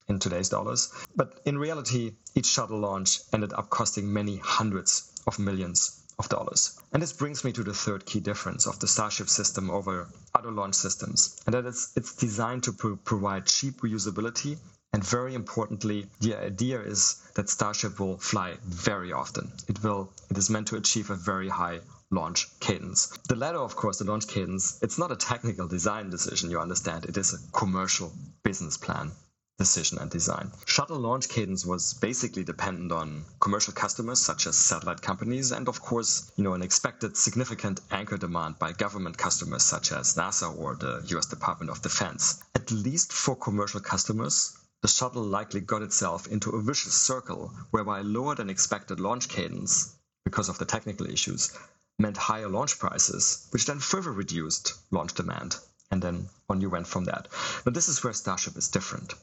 in 0.08 0.18
today's 0.18 0.48
dollars. 0.48 0.92
But 1.14 1.40
in 1.44 1.58
reality, 1.58 2.14
each 2.34 2.46
shuttle 2.46 2.78
launch 2.78 3.20
ended 3.32 3.52
up 3.52 3.70
costing 3.70 4.12
many 4.12 4.36
hundreds 4.36 5.12
of 5.26 5.38
millions 5.38 6.00
of 6.18 6.28
dollars. 6.28 6.78
And 6.92 7.02
this 7.02 7.12
brings 7.12 7.44
me 7.44 7.52
to 7.52 7.62
the 7.62 7.74
third 7.74 8.06
key 8.06 8.20
difference 8.20 8.66
of 8.66 8.78
the 8.78 8.88
Starship 8.88 9.28
system 9.28 9.70
over 9.70 10.08
other 10.34 10.50
launch 10.50 10.74
systems, 10.74 11.40
and 11.46 11.54
that 11.54 11.66
is 11.66 11.92
it's 11.96 12.14
designed 12.14 12.62
to 12.64 12.72
pro- 12.72 12.96
provide 12.96 13.46
cheap 13.46 13.80
reusability. 13.80 14.58
And 14.92 15.04
very 15.04 15.34
importantly, 15.34 16.06
the 16.20 16.36
idea 16.36 16.80
is 16.80 17.16
that 17.34 17.50
Starship 17.50 18.00
will 18.00 18.16
fly 18.16 18.56
very 18.64 19.12
often. 19.12 19.52
It 19.68 19.82
will 19.82 20.10
it 20.30 20.38
is 20.38 20.48
meant 20.48 20.68
to 20.68 20.76
achieve 20.76 21.10
a 21.10 21.16
very 21.16 21.48
high 21.50 21.80
launch 22.10 22.48
cadence. 22.60 23.08
The 23.28 23.36
latter, 23.36 23.58
of 23.58 23.76
course, 23.76 23.98
the 23.98 24.04
launch 24.04 24.28
cadence, 24.28 24.78
it's 24.80 24.98
not 24.98 25.10
a 25.10 25.16
technical 25.16 25.66
design 25.66 26.08
decision, 26.08 26.50
you 26.50 26.60
understand. 26.60 27.04
It 27.04 27.16
is 27.16 27.34
a 27.34 27.52
commercial 27.52 28.12
business 28.42 28.78
plan 28.78 29.10
decision 29.58 29.98
and 29.98 30.10
design. 30.10 30.52
Shuttle 30.66 30.98
launch 30.98 31.28
cadence 31.30 31.64
was 31.64 31.94
basically 31.94 32.44
dependent 32.44 32.92
on 32.92 33.24
commercial 33.40 33.72
customers 33.72 34.20
such 34.20 34.46
as 34.46 34.56
satellite 34.56 35.00
companies 35.00 35.50
and 35.50 35.66
of 35.66 35.80
course, 35.80 36.30
you 36.36 36.44
know, 36.44 36.52
an 36.52 36.60
expected 36.62 37.16
significant 37.16 37.80
anchor 37.90 38.18
demand 38.18 38.58
by 38.58 38.72
government 38.72 39.16
customers 39.16 39.62
such 39.62 39.92
as 39.92 40.14
NASA 40.14 40.54
or 40.58 40.74
the 40.74 41.02
US 41.16 41.26
Department 41.26 41.70
of 41.70 41.80
Defense. 41.80 42.42
At 42.54 42.70
least 42.70 43.12
for 43.12 43.34
commercial 43.34 43.80
customers, 43.80 44.56
the 44.82 44.88
shuttle 44.88 45.24
likely 45.24 45.62
got 45.62 45.82
itself 45.82 46.26
into 46.26 46.50
a 46.50 46.60
vicious 46.60 46.94
circle 46.94 47.50
whereby 47.70 48.02
lower 48.02 48.34
than 48.34 48.50
expected 48.50 49.00
launch 49.00 49.28
cadence 49.30 49.94
because 50.24 50.50
of 50.50 50.58
the 50.58 50.66
technical 50.66 51.06
issues 51.06 51.50
meant 51.98 52.18
higher 52.18 52.48
launch 52.48 52.78
prices, 52.78 53.46
which 53.50 53.64
then 53.64 53.80
further 53.80 54.12
reduced 54.12 54.74
launch 54.90 55.14
demand. 55.14 55.56
And 55.90 56.02
then 56.02 56.28
on 56.50 56.60
you 56.60 56.68
went 56.68 56.86
from 56.86 57.04
that. 57.04 57.28
But 57.64 57.72
this 57.72 57.88
is 57.88 58.04
where 58.04 58.12
Starship 58.12 58.56
is 58.56 58.68
different. 58.68 59.14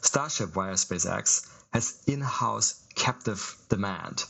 Starship 0.00 0.50
via 0.50 0.74
SpaceX 0.74 1.48
has 1.72 2.02
in-house 2.06 2.82
captive 2.94 3.56
demand. 3.68 4.24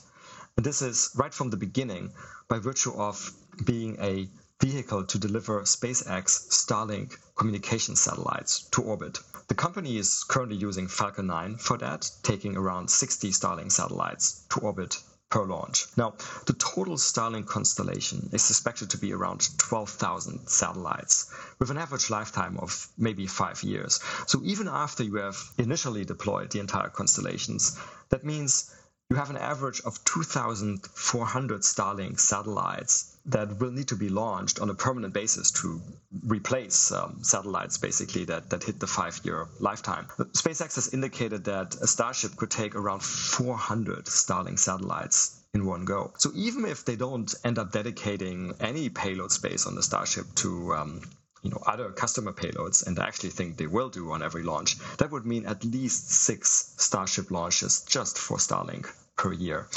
And 0.56 0.66
this 0.66 0.82
is 0.82 1.10
right 1.16 1.32
from 1.32 1.50
the 1.50 1.56
beginning 1.56 2.12
by 2.48 2.58
virtue 2.58 2.92
of 2.94 3.32
being 3.64 3.96
a 4.00 4.28
vehicle 4.60 5.04
to 5.04 5.18
deliver 5.18 5.60
SpaceX 5.62 6.48
Starlink 6.50 7.16
communication 7.34 7.96
satellites 7.96 8.68
to 8.70 8.82
orbit. 8.82 9.18
The 9.48 9.54
company 9.54 9.96
is 9.96 10.24
currently 10.24 10.56
using 10.56 10.88
Falcon 10.88 11.26
9 11.26 11.56
for 11.56 11.78
that, 11.78 12.10
taking 12.22 12.56
around 12.56 12.88
60 12.88 13.30
Starlink 13.30 13.72
satellites 13.72 14.44
to 14.50 14.60
orbit 14.60 14.98
per 15.32 15.44
launch. 15.46 15.86
Now, 15.96 16.12
the 16.44 16.52
total 16.52 16.96
Starlink 16.96 17.46
constellation 17.46 18.28
is 18.32 18.42
suspected 18.42 18.90
to 18.90 18.98
be 18.98 19.14
around 19.14 19.48
12,000 19.56 20.46
satellites, 20.46 21.32
with 21.58 21.70
an 21.70 21.78
average 21.78 22.10
lifetime 22.10 22.58
of 22.58 22.86
maybe 22.98 23.26
five 23.26 23.62
years. 23.62 24.00
So 24.26 24.42
even 24.44 24.68
after 24.68 25.02
you 25.02 25.14
have 25.16 25.38
initially 25.56 26.04
deployed 26.04 26.50
the 26.50 26.60
entire 26.60 26.90
constellations, 26.90 27.78
that 28.10 28.24
means 28.24 28.70
you 29.12 29.18
have 29.18 29.28
an 29.28 29.36
average 29.36 29.82
of 29.82 30.02
2,400 30.04 31.60
Starlink 31.60 32.18
satellites 32.18 33.14
that 33.26 33.60
will 33.60 33.70
need 33.70 33.88
to 33.88 33.94
be 33.94 34.08
launched 34.08 34.58
on 34.58 34.70
a 34.70 34.74
permanent 34.74 35.12
basis 35.12 35.50
to 35.50 35.82
replace 36.26 36.90
um, 36.92 37.18
satellites 37.22 37.76
basically 37.76 38.24
that, 38.24 38.48
that 38.48 38.64
hit 38.64 38.80
the 38.80 38.86
five 38.86 39.20
year 39.22 39.48
lifetime. 39.60 40.06
SpaceX 40.32 40.76
has 40.76 40.94
indicated 40.94 41.44
that 41.44 41.74
a 41.74 41.86
Starship 41.86 42.36
could 42.36 42.50
take 42.50 42.74
around 42.74 43.02
400 43.02 44.06
Starlink 44.06 44.58
satellites 44.58 45.38
in 45.52 45.66
one 45.66 45.84
go. 45.84 46.14
So 46.16 46.30
even 46.34 46.64
if 46.64 46.86
they 46.86 46.96
don't 46.96 47.34
end 47.44 47.58
up 47.58 47.70
dedicating 47.70 48.54
any 48.60 48.88
payload 48.88 49.30
space 49.30 49.66
on 49.66 49.74
the 49.74 49.82
Starship 49.82 50.24
to 50.36 50.72
um, 50.72 51.02
you 51.42 51.50
know 51.50 51.62
other 51.66 51.90
customer 51.90 52.32
payloads 52.32 52.86
and 52.86 52.98
I 52.98 53.08
actually 53.08 53.30
think 53.30 53.58
they 53.58 53.66
will 53.66 53.90
do 53.90 54.12
on 54.12 54.22
every 54.22 54.42
launch 54.42 54.78
that 54.96 55.10
would 55.10 55.26
mean 55.26 55.44
at 55.44 55.64
least 55.64 56.10
six 56.10 56.72
starship 56.78 57.30
launches 57.30 57.84
just 57.88 58.16
for 58.16 58.36
starlink 58.36 58.86
per 59.16 59.32
year 59.32 59.68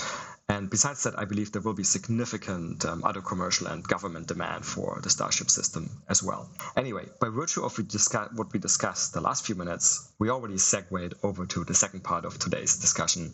and 0.48 0.70
besides 0.70 1.04
that, 1.04 1.18
I 1.18 1.26
believe 1.26 1.52
there 1.52 1.62
will 1.64 1.74
be 1.74 1.84
significant 1.84 2.86
um, 2.86 3.04
other 3.04 3.22
commercial 3.22 3.66
and 3.66 3.84
government 3.84 4.28
demand 4.28 4.64
for 4.64 5.00
the 5.02 5.10
Starship 5.10 5.50
system 5.50 5.90
as 6.08 6.22
well. 6.22 6.52
Anyway, 6.78 7.10
by 7.20 7.30
virtue 7.30 7.66
of 7.66 7.76
what 7.76 8.54
we 8.54 8.60
discussed 8.60 9.14
the 9.14 9.22
last 9.22 9.44
few 9.48 9.56
minutes, 9.56 10.08
we 10.20 10.30
already 10.30 10.60
segued 10.60 11.16
over 11.24 11.48
to 11.48 11.64
the 11.64 11.74
second 11.74 12.04
part 12.04 12.26
of 12.26 12.38
today's 12.38 12.78
discussion, 12.78 13.34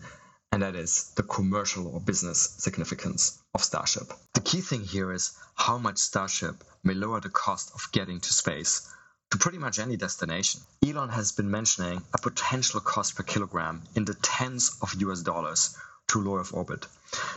and 0.53 0.61
that 0.61 0.75
is 0.75 1.11
the 1.15 1.23
commercial 1.23 1.85
or 1.87 1.99
business 1.99 2.55
significance 2.59 3.37
of 3.53 3.61
Starship. 3.61 4.13
The 4.33 4.41
key 4.41 4.61
thing 4.61 4.85
here 4.85 5.11
is 5.11 5.33
how 5.55 5.77
much 5.77 5.97
Starship 5.97 6.63
may 6.81 6.93
lower 6.93 7.19
the 7.19 7.29
cost 7.29 7.71
of 7.75 7.91
getting 7.91 8.21
to 8.21 8.33
space 8.33 8.87
to 9.31 9.37
pretty 9.37 9.57
much 9.57 9.79
any 9.79 9.97
destination. 9.97 10.61
Elon 10.81 11.09
has 11.09 11.33
been 11.33 11.51
mentioning 11.51 12.01
a 12.13 12.17
potential 12.17 12.79
cost 12.79 13.15
per 13.15 13.23
kilogram 13.23 13.83
in 13.95 14.05
the 14.05 14.13
tens 14.13 14.77
of 14.81 14.95
US 15.01 15.21
dollars 15.21 15.75
to 16.11 16.21
low 16.21 16.37
Earth 16.37 16.53
orbit. 16.53 16.87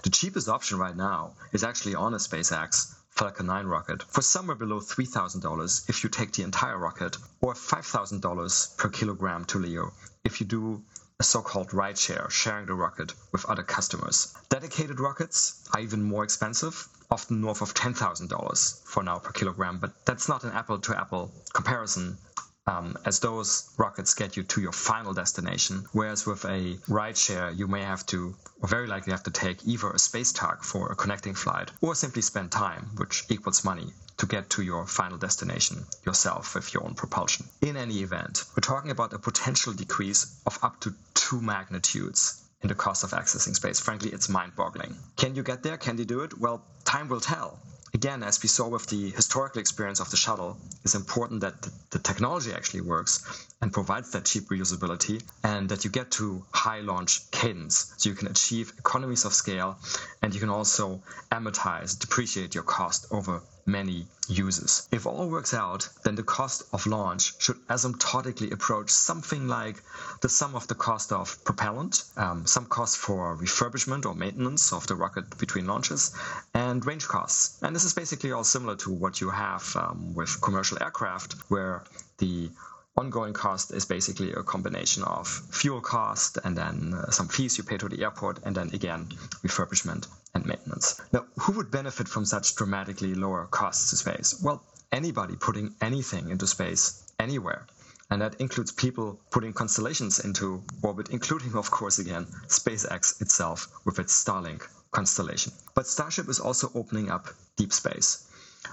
The 0.02 0.10
cheapest 0.10 0.48
option 0.48 0.78
right 0.78 0.96
now 0.96 1.34
is 1.52 1.62
actually 1.62 1.94
on 1.94 2.12
a 2.12 2.16
SpaceX 2.16 2.92
Falcon 3.10 3.46
9 3.46 3.66
rocket 3.66 4.02
for 4.02 4.20
somewhere 4.20 4.56
below 4.56 4.80
$3,000 4.80 5.88
if 5.88 6.02
you 6.02 6.10
take 6.10 6.32
the 6.32 6.42
entire 6.42 6.76
rocket, 6.76 7.16
or 7.40 7.54
$5,000 7.54 8.76
per 8.76 8.88
kilogram 8.88 9.44
to 9.44 9.60
LEO 9.60 9.92
if 10.24 10.40
you 10.40 10.46
do 10.46 10.82
a 11.20 11.22
so-called 11.22 11.68
rideshare, 11.68 12.28
sharing 12.28 12.66
the 12.66 12.74
rocket 12.74 13.14
with 13.30 13.44
other 13.44 13.62
customers. 13.62 14.34
Dedicated 14.48 14.98
rockets 14.98 15.62
are 15.72 15.78
even 15.78 16.02
more 16.02 16.24
expensive, 16.24 16.88
often 17.12 17.40
north 17.40 17.62
of 17.62 17.74
$10,000 17.74 18.82
for 18.84 19.04
now 19.04 19.20
per 19.20 19.30
kilogram, 19.30 19.78
but 19.78 20.04
that's 20.04 20.28
not 20.28 20.42
an 20.42 20.50
apple-to-apple 20.50 21.30
comparison 21.52 22.18
um, 22.66 22.96
as 23.04 23.20
those 23.20 23.70
rockets 23.76 24.14
get 24.14 24.36
you 24.36 24.42
to 24.42 24.60
your 24.60 24.72
final 24.72 25.12
destination. 25.12 25.84
Whereas 25.92 26.26
with 26.26 26.44
a 26.44 26.78
rideshare, 26.88 27.56
you 27.56 27.68
may 27.68 27.82
have 27.82 28.06
to, 28.06 28.34
or 28.62 28.68
very 28.68 28.86
likely 28.86 29.12
have 29.12 29.24
to 29.24 29.30
take 29.30 29.66
either 29.66 29.90
a 29.90 29.98
space 29.98 30.32
tug 30.32 30.62
for 30.62 30.90
a 30.90 30.96
connecting 30.96 31.34
flight 31.34 31.70
or 31.80 31.94
simply 31.94 32.22
spend 32.22 32.50
time, 32.50 32.90
which 32.96 33.24
equals 33.28 33.64
money, 33.64 33.92
to 34.16 34.26
get 34.26 34.48
to 34.50 34.62
your 34.62 34.86
final 34.86 35.18
destination 35.18 35.84
yourself 36.06 36.54
with 36.54 36.72
your 36.72 36.84
own 36.84 36.94
propulsion. 36.94 37.46
In 37.60 37.76
any 37.76 37.98
event, 37.98 38.44
we're 38.56 38.60
talking 38.60 38.90
about 38.90 39.12
a 39.12 39.18
potential 39.18 39.72
decrease 39.72 40.40
of 40.46 40.58
up 40.62 40.80
to 40.80 40.94
two 41.14 41.40
magnitudes 41.40 42.40
in 42.62 42.68
the 42.68 42.74
cost 42.74 43.04
of 43.04 43.10
accessing 43.10 43.54
space. 43.54 43.80
Frankly, 43.80 44.10
it's 44.10 44.28
mind 44.28 44.52
boggling. 44.56 44.96
Can 45.16 45.34
you 45.34 45.42
get 45.42 45.62
there? 45.62 45.76
Can 45.76 45.96
they 45.96 46.04
do 46.04 46.20
it? 46.20 46.38
Well, 46.38 46.64
time 46.84 47.08
will 47.08 47.20
tell 47.20 47.58
again, 47.94 48.22
as 48.24 48.42
we 48.42 48.48
saw 48.48 48.68
with 48.68 48.86
the 48.88 49.10
historical 49.10 49.60
experience 49.60 50.00
of 50.00 50.10
the 50.10 50.16
shuttle, 50.16 50.58
it's 50.84 50.96
important 50.96 51.40
that 51.40 51.54
the, 51.90 51.98
technology 52.00 52.52
actually 52.52 52.82
works 52.82 53.46
and 53.62 53.72
provides 53.72 54.10
that 54.12 54.24
cheap 54.26 54.44
reusability 54.48 55.22
and 55.42 55.68
that 55.68 55.84
you 55.84 55.90
get 55.90 56.10
to 56.10 56.44
high 56.52 56.80
launch 56.80 57.30
cadence. 57.30 57.94
So 57.96 58.10
you 58.10 58.14
can 58.16 58.28
achieve 58.28 58.72
economies 58.78 59.24
of 59.24 59.32
scale 59.32 59.78
and 60.20 60.34
you 60.34 60.40
can 60.40 60.50
also 60.50 61.02
amortize, 61.32 61.98
depreciate 61.98 62.54
your 62.54 62.64
cost 62.64 63.06
over 63.10 63.40
many 63.66 64.06
uses. 64.28 64.88
If 64.90 65.06
all 65.06 65.28
works 65.28 65.54
out, 65.54 65.88
then 66.02 66.14
the 66.14 66.22
cost 66.22 66.62
of 66.72 66.86
launch 66.86 67.34
should 67.40 67.56
asymptotically 67.68 68.52
approach 68.52 68.90
something 68.90 69.48
like 69.48 69.82
the 70.20 70.28
sum 70.28 70.54
of 70.54 70.66
the 70.66 70.74
cost 70.74 71.12
of 71.12 71.44
propellant, 71.44 72.04
um, 72.16 72.46
some 72.46 72.66
cost 72.66 72.98
for 72.98 73.36
refurbishment 73.36 74.06
or 74.06 74.14
maintenance 74.14 74.72
of 74.72 74.86
the 74.86 74.94
rocket 74.94 75.38
between 75.38 75.66
launches, 75.66 76.12
and 76.54 76.84
range 76.84 77.06
costs. 77.06 77.58
And 77.62 77.74
this 77.74 77.84
is 77.84 77.94
basically 77.94 78.32
all 78.32 78.44
similar 78.44 78.76
to 78.76 78.90
what 78.90 79.20
you 79.20 79.30
have 79.30 79.76
um, 79.76 80.14
with 80.14 80.40
commercial 80.40 80.82
aircraft, 80.82 81.34
where 81.48 81.84
the 82.18 82.50
ongoing 82.96 83.32
cost 83.32 83.72
is 83.72 83.84
basically 83.84 84.32
a 84.32 84.42
combination 84.42 85.02
of 85.02 85.26
fuel 85.28 85.80
cost 85.80 86.38
and 86.44 86.56
then 86.56 86.94
uh, 86.94 87.10
some 87.10 87.28
fees 87.28 87.58
you 87.58 87.64
pay 87.64 87.76
to 87.76 87.88
the 87.88 88.02
airport 88.02 88.38
and 88.44 88.54
then 88.56 88.70
again 88.72 89.08
refurbishment 89.42 90.06
and 90.34 90.46
maintenance. 90.46 91.00
Now, 91.12 91.24
who 91.40 91.52
would 91.52 91.70
benefit 91.70 92.08
from 92.08 92.24
such 92.24 92.54
dramatically 92.54 93.14
lower 93.14 93.46
costs 93.46 93.90
to 93.90 93.96
space? 93.96 94.40
Well, 94.42 94.62
anybody 94.92 95.36
putting 95.36 95.74
anything 95.80 96.30
into 96.30 96.46
space 96.46 97.02
anywhere. 97.18 97.66
And 98.10 98.20
that 98.20 98.40
includes 98.40 98.70
people 98.70 99.18
putting 99.30 99.52
constellations 99.52 100.20
into 100.20 100.62
orbit, 100.82 101.08
including, 101.08 101.54
of 101.56 101.70
course, 101.70 101.98
again, 101.98 102.26
SpaceX 102.48 103.20
itself 103.20 103.68
with 103.84 103.98
its 103.98 104.12
Starlink 104.22 104.62
constellation. 104.92 105.52
But 105.74 105.86
Starship 105.86 106.28
is 106.28 106.38
also 106.38 106.70
opening 106.74 107.10
up 107.10 107.28
deep 107.56 107.72
space. 107.72 108.28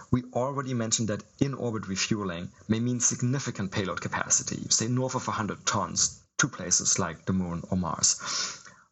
We 0.10 0.24
already 0.31 0.74
mentioned 0.74 1.10
that 1.10 1.24
in-orbit 1.39 1.88
refueling 1.88 2.50
may 2.69 2.79
mean 2.79 3.01
significant 3.01 3.71
payload 3.71 4.00
capacity, 4.00 4.67
say 4.69 4.88
north 4.88 5.15
of 5.15 5.27
100 5.27 5.65
tons, 5.65 6.21
to 6.38 6.48
places 6.48 6.98
like 6.98 7.25
the 7.25 7.33
Moon 7.33 7.63
or 7.69 7.77
Mars. 7.77 8.17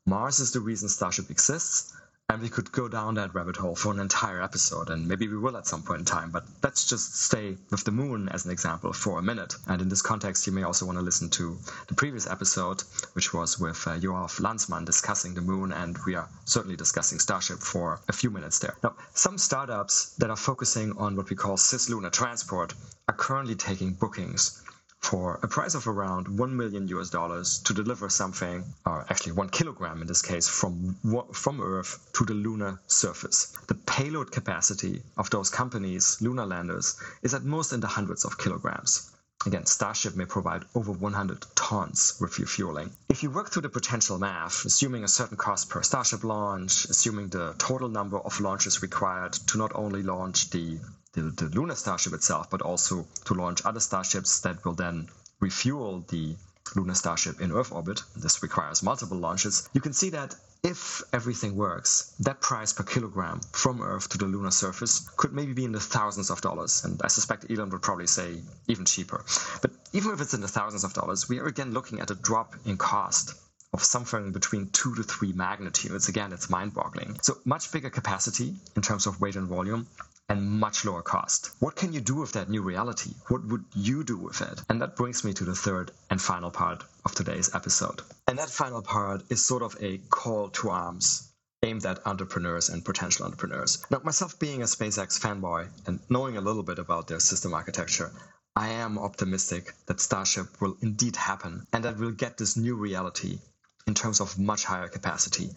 Mars 0.06 0.40
is 0.40 0.52
the 0.52 0.60
reason 0.60 0.90
Starship 0.90 1.32
exists, 1.32 1.94
and 2.30 2.44
we 2.44 2.50
could 2.50 2.72
go 2.72 2.88
down 2.88 3.16
that 3.16 3.34
rabbit 3.34 3.58
hole 3.58 3.76
for 3.76 3.92
an 3.92 4.00
entire 4.00 4.42
episode, 4.42 4.92
and 4.92 5.08
maybe 5.08 5.28
we 5.28 5.38
will 5.38 5.58
at 5.58 5.66
some 5.66 5.82
point 5.82 6.00
in 6.00 6.06
time, 6.06 6.30
but 6.30 6.46
let's 6.62 6.88
just 6.88 7.16
stay 7.16 7.58
with 7.72 7.84
the 7.84 7.92
moon 7.92 8.30
as 8.30 8.46
an 8.46 8.52
example 8.52 8.94
for 8.94 9.18
a 9.18 9.22
minute. 9.22 9.56
And 9.68 9.82
in 9.82 9.90
this 9.90 10.04
context, 10.04 10.46
you 10.46 10.54
may 10.54 10.62
also 10.62 10.86
want 10.86 11.00
to 11.00 11.04
listen 11.04 11.32
to 11.32 11.58
the 11.88 11.96
previous 11.96 12.28
episode, 12.28 12.84
which 13.14 13.34
was 13.34 13.60
with 13.60 13.88
uh, 13.88 13.98
Yoav 13.98 14.40
Landsman 14.40 14.86
discussing 14.86 15.34
the 15.34 15.42
moon, 15.42 15.72
and 15.72 15.98
we 16.06 16.14
are 16.14 16.30
certainly 16.46 16.78
discussing 16.78 17.18
Starship 17.18 17.60
for 17.60 18.00
a 18.08 18.14
few 18.14 18.30
minutes 18.30 18.60
there. 18.60 18.76
Now, 18.84 18.96
some 19.16 19.40
startups 19.40 20.16
that 20.20 20.30
are 20.30 20.36
focusing 20.36 20.96
on 20.98 21.16
what 21.16 21.32
we 21.32 21.36
call 21.36 21.58
cislunar 21.58 22.12
transport 22.12 22.76
are 23.08 23.16
currently 23.16 23.56
taking 23.56 23.94
bookings 23.94 24.62
for 25.02 25.40
a 25.42 25.48
price 25.48 25.76
of 25.76 25.88
around 25.88 26.28
1 26.28 26.58
million 26.58 26.88
US 26.90 27.10
dollars 27.10 27.60
to 27.60 27.74
deliver 27.74 28.10
something, 28.10 28.64
or 28.86 29.06
actually 29.10 29.32
1 29.32 29.50
kilogram 29.50 30.02
in 30.02 30.08
this 30.08 30.22
case, 30.22 30.48
from, 30.48 30.96
from 31.34 31.62
Earth 31.62 32.10
to 32.14 32.26
the 32.26 32.34
lunar 32.34 32.80
surface. 32.88 33.48
The 33.68 33.76
payload 33.76 34.32
capacity 34.32 35.02
of 35.18 35.30
those 35.30 35.50
companies, 35.50 36.18
lunar 36.22 36.46
landers, 36.46 36.96
is 37.24 37.34
at 37.34 37.44
most 37.44 37.74
in 37.74 37.80
the 37.80 37.88
hundreds 37.88 38.26
of 38.26 38.38
kilograms. 38.38 39.10
Again, 39.46 39.66
Starship 39.66 40.18
may 40.18 40.26
provide 40.26 40.66
over 40.76 40.92
100 40.92 41.46
tons 41.56 42.18
with 42.20 42.38
refueling. 42.40 42.92
If 43.08 43.24
you 43.24 43.30
work 43.30 43.50
through 43.50 43.62
the 43.62 43.70
potential 43.70 44.20
math, 44.20 44.66
assuming 44.66 45.06
a 45.06 45.08
certain 45.08 45.38
cost 45.38 45.70
per 45.70 45.82
Starship 45.82 46.26
launch, 46.26 46.84
assuming 46.86 47.30
the 47.30 47.56
total 47.58 47.88
number 47.88 48.20
of 48.20 48.42
launches 48.42 48.82
required 48.82 49.32
to 49.48 49.58
not 49.58 49.72
only 49.76 50.04
launch 50.04 50.50
the 50.50 50.80
the, 51.14 51.22
the 51.22 51.46
lunar 51.46 51.76
starship 51.76 52.14
itself, 52.14 52.50
but 52.50 52.62
also 52.62 53.08
to 53.26 53.34
launch 53.34 53.66
other 53.66 53.80
starships 53.80 54.42
that 54.42 54.64
will 54.64 54.74
then 54.74 55.10
refuel 55.40 56.06
the 56.10 56.36
lunar 56.76 56.94
starship 56.94 57.42
in 57.42 57.52
Earth 57.52 57.72
orbit. 57.72 58.02
This 58.16 58.44
requires 58.44 58.84
multiple 58.84 59.18
launches. 59.18 59.68
You 59.74 59.82
can 59.82 59.94
see 59.94 60.12
that 60.12 60.36
if 60.62 61.02
everything 61.14 61.56
works, 61.56 62.14
that 62.20 62.42
price 62.42 62.74
per 62.74 62.84
kilogram 62.84 63.40
from 63.54 63.82
Earth 63.82 64.10
to 64.10 64.18
the 64.18 64.26
lunar 64.26 64.52
surface 64.52 65.10
could 65.16 65.32
maybe 65.32 65.54
be 65.54 65.64
in 65.64 65.72
the 65.72 65.80
thousands 65.80 66.30
of 66.30 66.42
dollars. 66.42 66.84
And 66.84 67.02
I 67.04 67.08
suspect 67.08 67.50
Elon 67.50 67.70
would 67.70 67.82
probably 67.82 68.08
say 68.08 68.42
even 68.68 68.86
cheaper. 68.86 69.24
But 69.62 69.72
even 69.94 70.12
if 70.12 70.22
it's 70.22 70.34
in 70.34 70.42
the 70.42 70.48
thousands 70.48 70.84
of 70.84 70.94
dollars, 70.94 71.30
we 71.30 71.40
are 71.40 71.48
again 71.48 71.74
looking 71.74 72.02
at 72.02 72.12
a 72.12 72.16
drop 72.16 72.56
in 72.66 72.78
cost 72.78 73.34
of 73.72 73.84
something 73.84 74.32
between 74.32 74.70
two 74.70 74.96
to 74.96 75.04
three 75.04 75.32
magnitudes. 75.32 76.10
Again, 76.10 76.34
it's 76.34 76.50
mind 76.50 76.74
boggling. 76.74 77.18
So 77.22 77.38
much 77.46 77.72
bigger 77.72 77.90
capacity 77.90 78.56
in 78.76 78.82
terms 78.82 79.06
of 79.08 79.22
weight 79.22 79.36
and 79.36 79.48
volume, 79.48 79.88
and 80.30 80.50
much 80.50 80.86
lower 80.86 81.02
cost. 81.02 81.50
What 81.60 81.76
can 81.76 81.92
you 81.92 82.00
do 82.00 82.16
with 82.16 82.34
that 82.34 82.50
new 82.50 82.62
reality? 82.62 83.12
What 83.28 83.44
would 83.46 83.66
you 83.76 84.04
do 84.04 84.16
with 84.16 84.42
it? 84.42 84.62
And 84.70 84.82
that 84.82 84.96
brings 84.96 85.24
me 85.24 85.34
to 85.34 85.44
the 85.44 85.56
third 85.56 85.92
and 86.10 86.22
final 86.22 86.52
part 86.52 86.84
of 87.04 87.16
today's 87.16 87.54
episode. 87.56 88.02
And 88.28 88.38
that 88.38 88.50
final 88.50 88.84
part 88.84 89.24
is 89.30 89.46
sort 89.46 89.64
of 89.64 89.76
a 89.82 89.98
call 89.98 90.50
to 90.50 90.70
arms 90.70 91.28
aimed 91.64 91.86
at 91.86 92.06
entrepreneurs 92.08 92.70
and 92.70 92.86
potential 92.86 93.26
entrepreneurs. 93.26 93.84
Now, 93.90 94.02
myself 94.04 94.40
being 94.40 94.62
a 94.62 94.66
SpaceX 94.66 95.20
fanboy 95.20 95.68
and 95.88 96.00
knowing 96.10 96.38
a 96.38 96.42
little 96.42 96.64
bit 96.64 96.80
about 96.80 97.08
their 97.08 97.20
system 97.20 97.54
architecture, 97.54 98.12
I 98.56 98.70
am 98.70 98.98
optimistic 99.00 99.74
that 99.88 100.00
Starship 100.00 100.62
will 100.62 100.78
indeed 100.82 101.16
happen 101.16 101.66
and 101.74 101.84
that 101.84 101.98
we'll 101.98 102.12
get 102.12 102.38
this 102.38 102.56
new 102.56 102.76
reality 102.76 103.40
in 103.88 103.94
terms 103.94 104.22
of 104.22 104.38
much 104.38 104.64
higher 104.64 104.88
capacity 104.88 105.50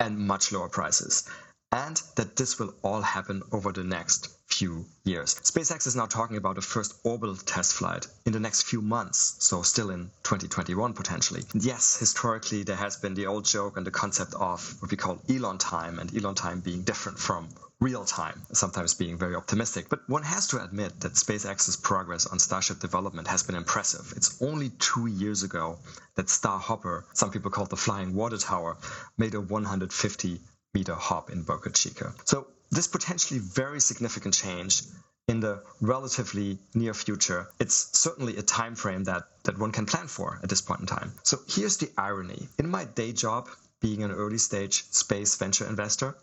and 0.00 0.18
much 0.18 0.52
lower 0.52 0.68
prices 0.68 1.28
and 1.72 2.00
that 2.16 2.36
this 2.36 2.58
will 2.58 2.74
all 2.82 3.02
happen 3.02 3.42
over 3.52 3.72
the 3.72 3.84
next 3.84 4.28
few 4.46 4.86
years. 5.04 5.34
SpaceX 5.34 5.86
is 5.86 5.96
now 5.96 6.06
talking 6.06 6.36
about 6.36 6.56
a 6.56 6.62
first 6.62 6.94
orbital 7.04 7.36
test 7.36 7.74
flight 7.74 8.06
in 8.24 8.32
the 8.32 8.40
next 8.40 8.62
few 8.62 8.80
months, 8.80 9.36
so 9.40 9.62
still 9.62 9.90
in 9.90 10.10
2021 10.22 10.94
potentially. 10.94 11.42
Yes, 11.52 11.98
historically 11.98 12.62
there 12.62 12.76
has 12.76 12.96
been 12.96 13.14
the 13.14 13.26
old 13.26 13.44
joke 13.44 13.76
and 13.76 13.86
the 13.86 13.90
concept 13.90 14.34
of 14.34 14.76
what 14.80 14.90
we 14.90 14.96
call 14.96 15.20
Elon 15.28 15.58
time, 15.58 15.98
and 15.98 16.16
Elon 16.16 16.34
time 16.34 16.60
being 16.60 16.82
different 16.82 17.18
from 17.18 17.48
real 17.80 18.04
time, 18.04 18.40
sometimes 18.52 18.94
being 18.94 19.18
very 19.18 19.34
optimistic. 19.34 19.88
But 19.90 20.08
one 20.08 20.22
has 20.22 20.46
to 20.48 20.64
admit 20.64 21.00
that 21.00 21.12
SpaceX's 21.12 21.76
progress 21.76 22.26
on 22.26 22.38
Starship 22.38 22.78
development 22.78 23.28
has 23.28 23.42
been 23.42 23.54
impressive. 23.54 24.14
It's 24.16 24.40
only 24.40 24.70
two 24.70 25.06
years 25.06 25.42
ago 25.42 25.78
that 26.14 26.26
Starhopper, 26.26 27.04
some 27.12 27.30
people 27.30 27.50
call 27.50 27.64
it 27.64 27.70
the 27.70 27.76
flying 27.76 28.14
water 28.14 28.38
tower, 28.38 28.78
made 29.18 29.34
a 29.34 29.40
150 29.40 30.40
meter 30.76 30.94
hop 30.94 31.30
in 31.30 31.42
Boca 31.42 31.70
Chica. 31.70 32.12
So 32.24 32.46
this 32.70 32.86
potentially 32.86 33.40
very 33.40 33.80
significant 33.80 34.34
change 34.34 34.82
in 35.26 35.40
the 35.40 35.62
relatively 35.80 36.58
near 36.74 36.94
future, 36.94 37.48
it's 37.58 37.98
certainly 37.98 38.36
a 38.36 38.42
time 38.42 38.74
frame 38.76 39.04
that, 39.04 39.22
that 39.44 39.58
one 39.58 39.72
can 39.72 39.86
plan 39.86 40.06
for 40.06 40.38
at 40.42 40.48
this 40.50 40.60
point 40.60 40.80
in 40.80 40.86
time. 40.86 41.12
So 41.22 41.38
here's 41.48 41.78
the 41.78 41.90
irony. 41.96 42.48
In 42.58 42.68
my 42.68 42.84
day 42.84 43.12
job, 43.12 43.48
being 43.80 44.02
an 44.02 44.12
early 44.12 44.38
stage 44.38 44.84
space 44.90 45.34
venture 45.36 45.66
investor, 45.66 46.14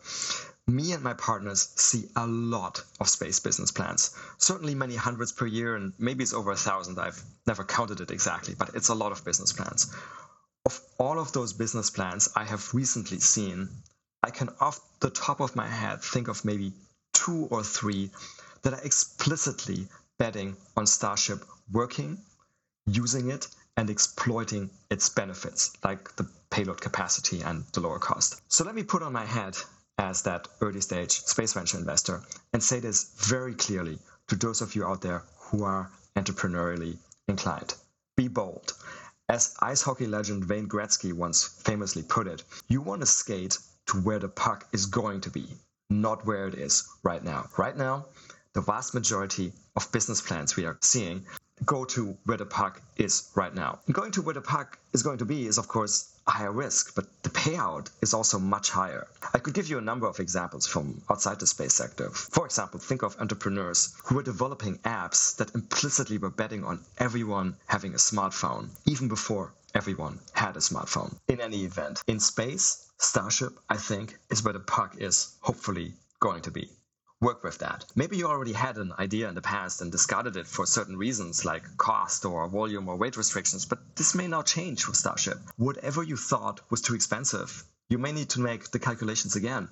me 0.67 0.93
and 0.93 1.03
my 1.03 1.15
partners 1.15 1.69
see 1.75 2.03
a 2.15 2.27
lot 2.27 2.83
of 3.01 3.09
space 3.09 3.39
business 3.39 3.71
plans. 3.71 4.11
Certainly 4.37 4.75
many 4.75 4.95
hundreds 4.95 5.31
per 5.31 5.47
year, 5.47 5.75
and 5.75 5.93
maybe 5.97 6.23
it's 6.23 6.33
over 6.33 6.51
a 6.51 6.55
thousand. 6.67 6.99
I've 6.99 7.21
never 7.47 7.63
counted 7.63 7.99
it 8.01 8.11
exactly, 8.11 8.55
but 8.57 8.69
it's 8.75 8.89
a 8.89 8.95
lot 9.03 9.11
of 9.11 9.25
business 9.25 9.51
plans. 9.51 9.93
Of 10.65 10.79
all 10.97 11.19
of 11.19 11.33
those 11.33 11.51
business 11.53 11.89
plans 11.89 12.29
I 12.35 12.45
have 12.45 12.73
recently 12.73 13.19
seen, 13.19 13.67
I 14.23 14.31
can 14.31 14.49
off 14.61 14.79
the 15.01 15.09
top 15.09 15.41
of 15.41 15.55
my 15.55 15.67
head 15.67 16.01
think 16.01 16.29
of 16.29 16.45
maybe 16.45 16.71
two 17.13 17.47
or 17.51 17.61
three 17.61 18.09
that 18.61 18.73
are 18.73 18.81
explicitly 18.81 19.89
betting 20.17 20.55
on 20.77 20.87
Starship 20.87 21.43
working, 21.71 22.17
using 22.85 23.29
it, 23.29 23.47
and 23.75 23.89
exploiting 23.89 24.69
its 24.89 25.09
benefits, 25.09 25.73
like 25.83 26.15
the 26.15 26.25
payload 26.49 26.79
capacity 26.79 27.41
and 27.41 27.65
the 27.73 27.81
lower 27.81 27.99
cost. 27.99 28.41
So 28.47 28.63
let 28.63 28.75
me 28.75 28.83
put 28.83 29.01
on 29.03 29.11
my 29.11 29.25
hat 29.25 29.63
as 29.97 30.21
that 30.21 30.47
early 30.61 30.79
stage 30.79 31.11
space 31.21 31.53
venture 31.53 31.77
investor 31.77 32.21
and 32.53 32.63
say 32.63 32.79
this 32.79 33.11
very 33.17 33.53
clearly 33.53 33.99
to 34.27 34.35
those 34.35 34.61
of 34.61 34.73
you 34.75 34.85
out 34.85 35.01
there 35.01 35.23
who 35.37 35.63
are 35.63 35.91
entrepreneurially 36.15 36.97
inclined. 37.27 37.73
Be 38.15 38.27
bold. 38.27 38.73
As 39.27 39.55
ice 39.59 39.81
hockey 39.81 40.07
legend 40.07 40.47
Wayne 40.47 40.69
Gretzky 40.69 41.11
once 41.11 41.43
famously 41.43 42.03
put 42.03 42.27
it, 42.27 42.43
you 42.69 42.81
want 42.81 43.01
to 43.01 43.07
skate 43.07 43.57
to 43.87 43.99
where 44.01 44.19
the 44.19 44.29
puck 44.29 44.67
is 44.71 44.85
going 44.85 45.21
to 45.21 45.29
be, 45.29 45.47
not 45.89 46.25
where 46.25 46.47
it 46.47 46.55
is 46.55 46.87
right 47.03 47.23
now. 47.23 47.47
Right 47.57 47.77
now, 47.77 48.05
the 48.53 48.61
vast 48.61 48.93
majority 48.93 49.51
of 49.75 49.91
business 49.91 50.21
plans 50.21 50.55
we 50.55 50.65
are 50.65 50.77
seeing 50.81 51.25
go 51.65 51.85
to 51.85 52.17
where 52.25 52.37
the 52.37 52.45
puck 52.45 52.81
is 52.97 53.29
right 53.35 53.53
now. 53.53 53.79
Going 53.91 54.11
to 54.11 54.21
where 54.21 54.33
the 54.33 54.41
puck 54.41 54.77
is 54.91 55.03
going 55.03 55.19
to 55.19 55.25
be 55.25 55.45
is, 55.45 55.57
of 55.57 55.67
course, 55.67 56.13
a 56.27 56.31
higher 56.31 56.51
risk, 56.51 56.95
but 56.95 57.05
the 57.23 57.29
payout 57.29 57.89
is 58.01 58.13
also 58.13 58.39
much 58.39 58.69
higher. 58.69 59.07
I 59.33 59.39
could 59.39 59.53
give 59.53 59.69
you 59.69 59.77
a 59.77 59.81
number 59.81 60.07
of 60.07 60.19
examples 60.19 60.67
from 60.67 61.01
outside 61.09 61.39
the 61.39 61.47
space 61.47 61.73
sector. 61.73 62.09
For 62.09 62.45
example, 62.45 62.79
think 62.79 63.01
of 63.01 63.17
entrepreneurs 63.19 63.93
who 64.05 64.15
were 64.15 64.23
developing 64.23 64.77
apps 64.79 65.35
that 65.37 65.53
implicitly 65.55 66.17
were 66.17 66.29
betting 66.29 66.63
on 66.63 66.79
everyone 66.97 67.55
having 67.67 67.93
a 67.93 67.97
smartphone, 67.97 68.69
even 68.85 69.07
before 69.07 69.53
everyone 69.73 70.19
had 70.33 70.55
a 70.55 70.59
smartphone. 70.59 71.15
In 71.27 71.41
any 71.41 71.63
event, 71.65 72.01
in 72.07 72.19
space, 72.19 72.91
Starship, 72.97 73.57
I 73.69 73.77
think, 73.77 74.17
is 74.29 74.43
where 74.43 74.53
the 74.53 74.59
puck 74.59 74.95
is 74.99 75.35
hopefully 75.41 75.93
going 76.19 76.41
to 76.43 76.51
be 76.51 76.69
work 77.23 77.43
with 77.43 77.59
that. 77.59 77.85
Maybe 77.95 78.17
you 78.17 78.27
already 78.27 78.51
had 78.51 78.77
an 78.77 78.93
idea 78.99 79.29
in 79.29 79.35
the 79.35 79.41
past 79.41 79.81
and 79.81 79.91
discarded 79.91 80.35
it 80.35 80.45
for 80.45 80.65
certain 80.65 80.97
reasons 80.97 81.45
like 81.45 81.77
cost 81.77 82.25
or 82.25 82.47
volume 82.49 82.89
or 82.89 82.97
weight 82.97 83.15
restrictions, 83.15 83.65
but 83.65 83.95
this 83.95 84.13
may 84.13 84.27
now 84.27 84.41
change 84.41 84.85
with 84.85 84.97
Starship. 84.97 85.39
Whatever 85.55 86.03
you 86.03 86.17
thought 86.17 86.59
was 86.69 86.81
too 86.81 86.95
expensive, 86.95 87.63
you 87.87 87.97
may 87.97 88.11
need 88.11 88.29
to 88.31 88.41
make 88.41 88.71
the 88.71 88.79
calculations 88.79 89.37
again. 89.37 89.69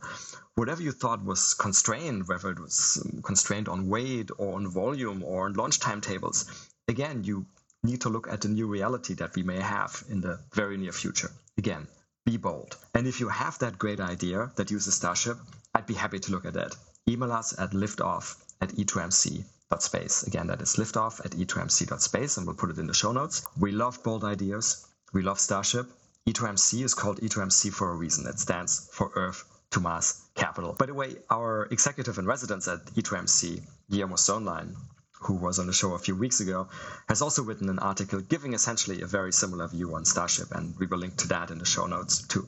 Whatever 0.56 0.82
you 0.82 0.94
thought 0.94 1.26
was 1.26 1.54
constrained, 1.54 2.28
whether 2.28 2.52
it 2.52 2.60
was 2.60 3.02
um, 3.04 3.22
constrained 3.22 3.68
on 3.68 3.90
weight 3.90 4.30
or 4.38 4.56
on 4.56 4.70
volume 4.70 5.22
or 5.24 5.46
on 5.46 5.54
launch 5.54 5.80
timetables, 5.80 6.46
again, 6.88 7.24
you 7.26 7.46
need 7.84 8.02
to 8.02 8.10
look 8.10 8.28
at 8.28 8.42
the 8.42 8.48
new 8.48 8.68
reality 8.68 9.14
that 9.16 9.36
we 9.36 9.44
may 9.44 9.60
have 9.60 10.04
in 10.10 10.22
the 10.22 10.40
very 10.54 10.78
near 10.78 10.92
future. 10.92 11.32
Again, 11.58 11.88
be 12.26 12.38
bold. 12.38 12.78
And 12.94 13.08
if 13.08 13.20
you 13.20 13.30
have 13.30 13.58
that 13.60 13.80
great 13.80 14.00
idea 14.00 14.52
that 14.56 14.72
uses 14.72 14.96
Starship, 14.96 15.38
I'd 15.74 15.88
be 15.88 15.96
happy 15.96 16.20
to 16.20 16.32
look 16.32 16.46
at 16.46 16.54
that. 16.54 16.76
email 17.08 17.32
us 17.32 17.58
at 17.58 17.72
liftoff 17.72 18.36
at 18.62 18.70
e2mc.space. 18.70 20.28
Again, 20.28 20.48
that 20.48 20.62
is 20.62 20.76
liftoff 20.76 21.26
at 21.26 21.32
e2mc.space, 21.32 22.38
and 22.38 22.46
we'll 22.46 22.56
put 22.56 22.70
it 22.70 22.78
in 22.78 22.88
the 22.88 22.94
show 22.94 23.12
notes. 23.12 23.42
We 23.60 23.72
love 23.72 24.04
bold 24.04 24.24
ideas. 24.24 24.86
We 25.14 25.24
love 25.24 25.40
Starship. 25.40 25.90
E2MC 26.30 26.84
is 26.84 26.94
called 26.94 27.20
E2MC 27.20 27.74
for 27.74 27.90
a 27.90 27.96
reason. 27.96 28.28
It 28.28 28.40
stands 28.40 28.88
for 28.92 29.12
Earth 29.16 29.44
to 29.72 29.80
Mars 29.80 30.22
Capital. 30.36 30.74
By 30.78 30.86
the 30.86 30.94
way, 30.94 31.16
our 31.32 31.68
executive 31.72 32.20
in 32.20 32.28
residence 32.28 32.68
at 32.68 32.86
E2MC, 32.94 33.64
Guillermo 33.90 34.16
Söhnlein, 34.16 34.76
who 35.22 35.36
was 35.36 35.60
on 35.60 35.68
the 35.68 35.74
show 35.74 35.94
a 35.94 36.00
few 36.00 36.16
weeks 36.16 36.40
ago, 36.40 36.68
has 37.08 37.22
also 37.22 37.44
written 37.44 37.70
an 37.70 37.80
article 37.80 38.22
giving 38.22 38.54
essentially 38.54 39.02
a 39.02 39.06
very 39.06 39.32
similar 39.32 39.68
view 39.68 39.96
on 39.96 40.06
Starship, 40.06 40.52
and 40.52 40.76
we 40.80 40.88
will 40.88 40.98
link 40.98 41.16
to 41.18 41.28
that 41.30 41.52
in 41.52 41.60
the 41.60 41.66
show 41.66 41.86
notes 41.86 42.28
too. 42.28 42.48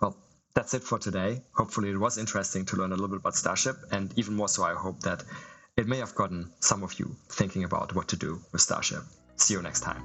Well, 0.00 0.16
that's 0.54 0.74
it 0.74 0.82
for 0.82 0.98
today. 0.98 1.42
Hopefully, 1.52 1.90
it 1.90 1.98
was 1.98 2.16
interesting 2.16 2.64
to 2.66 2.76
learn 2.76 2.92
a 2.92 2.94
little 2.94 3.08
bit 3.08 3.18
about 3.18 3.34
Starship, 3.34 3.76
and 3.90 4.12
even 4.16 4.34
more 4.34 4.48
so, 4.48 4.62
I 4.62 4.74
hope 4.74 5.00
that 5.00 5.24
it 5.76 5.88
may 5.88 5.98
have 5.98 6.14
gotten 6.14 6.52
some 6.60 6.84
of 6.84 6.98
you 6.98 7.16
thinking 7.28 7.64
about 7.64 7.94
what 7.94 8.08
to 8.08 8.16
do 8.16 8.40
with 8.52 8.60
Starship. 8.60 9.02
See 9.36 9.54
you 9.54 9.62
next 9.62 9.80
time. 9.80 10.02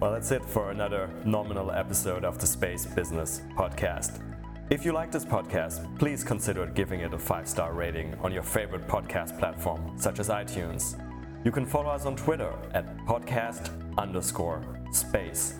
Well, 0.00 0.12
that's 0.12 0.32
it 0.32 0.44
for 0.44 0.72
another 0.72 1.08
nominal 1.24 1.70
episode 1.70 2.24
of 2.24 2.38
the 2.38 2.46
Space 2.46 2.84
Business 2.84 3.40
Podcast. 3.56 4.33
If 4.70 4.86
you 4.86 4.92
like 4.92 5.12
this 5.12 5.26
podcast, 5.26 5.98
please 5.98 6.24
consider 6.24 6.64
giving 6.64 7.00
it 7.00 7.12
a 7.12 7.18
five 7.18 7.46
star 7.46 7.74
rating 7.74 8.14
on 8.22 8.32
your 8.32 8.42
favorite 8.42 8.88
podcast 8.88 9.38
platform, 9.38 9.92
such 9.98 10.20
as 10.20 10.30
iTunes. 10.30 10.98
You 11.44 11.52
can 11.52 11.66
follow 11.66 11.90
us 11.90 12.06
on 12.06 12.16
Twitter 12.16 12.50
at 12.72 12.96
podcast 13.04 13.68
underscore 13.98 14.62
space. 14.90 15.58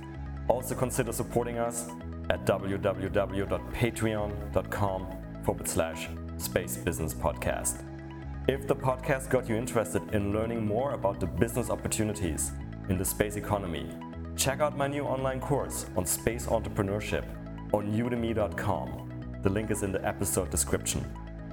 Also, 0.48 0.74
consider 0.74 1.12
supporting 1.12 1.58
us 1.58 1.90
at 2.30 2.46
www.patreon.com 2.46 5.06
forward 5.44 5.68
slash 5.68 6.08
space 6.38 6.78
business 6.78 7.12
podcast. 7.12 7.84
If 8.48 8.66
the 8.66 8.74
podcast 8.74 9.28
got 9.28 9.50
you 9.50 9.56
interested 9.56 10.14
in 10.14 10.32
learning 10.32 10.64
more 10.64 10.92
about 10.92 11.20
the 11.20 11.26
business 11.26 11.68
opportunities 11.68 12.52
in 12.88 12.96
the 12.96 13.04
space 13.04 13.36
economy, 13.36 13.86
check 14.34 14.60
out 14.60 14.78
my 14.78 14.86
new 14.86 15.04
online 15.04 15.40
course 15.40 15.84
on 15.94 16.06
space 16.06 16.46
entrepreneurship 16.46 17.26
on 17.74 17.92
udemy.com. 17.92 19.10
The 19.42 19.50
link 19.50 19.70
is 19.70 19.82
in 19.82 19.90
the 19.90 20.04
episode 20.06 20.48
description. 20.50 21.04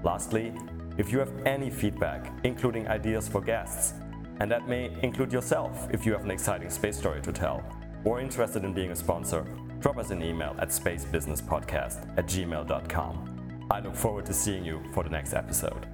Lastly, 0.03 0.53
if 0.97 1.11
you 1.11 1.19
have 1.19 1.33
any 1.45 1.69
feedback, 1.69 2.31
including 2.43 2.87
ideas 2.87 3.27
for 3.27 3.41
guests, 3.41 3.95
and 4.39 4.49
that 4.51 4.67
may 4.67 4.95
include 5.01 5.33
yourself 5.33 5.87
if 5.91 6.05
you 6.05 6.11
have 6.13 6.23
an 6.23 6.31
exciting 6.31 6.69
space 6.69 6.97
story 6.97 7.21
to 7.21 7.31
tell, 7.31 7.63
or 8.05 8.19
interested 8.19 8.63
in 8.63 8.73
being 8.73 8.91
a 8.91 8.95
sponsor, 8.95 9.45
drop 9.79 9.97
us 9.97 10.11
an 10.11 10.21
email 10.21 10.55
at 10.59 10.69
spacebusinesspodcast 10.69 12.17
at 12.17 12.25
gmail.com. 12.27 13.67
I 13.71 13.79
look 13.79 13.95
forward 13.95 14.25
to 14.27 14.33
seeing 14.33 14.63
you 14.63 14.81
for 14.93 15.03
the 15.03 15.09
next 15.09 15.33
episode. 15.33 15.87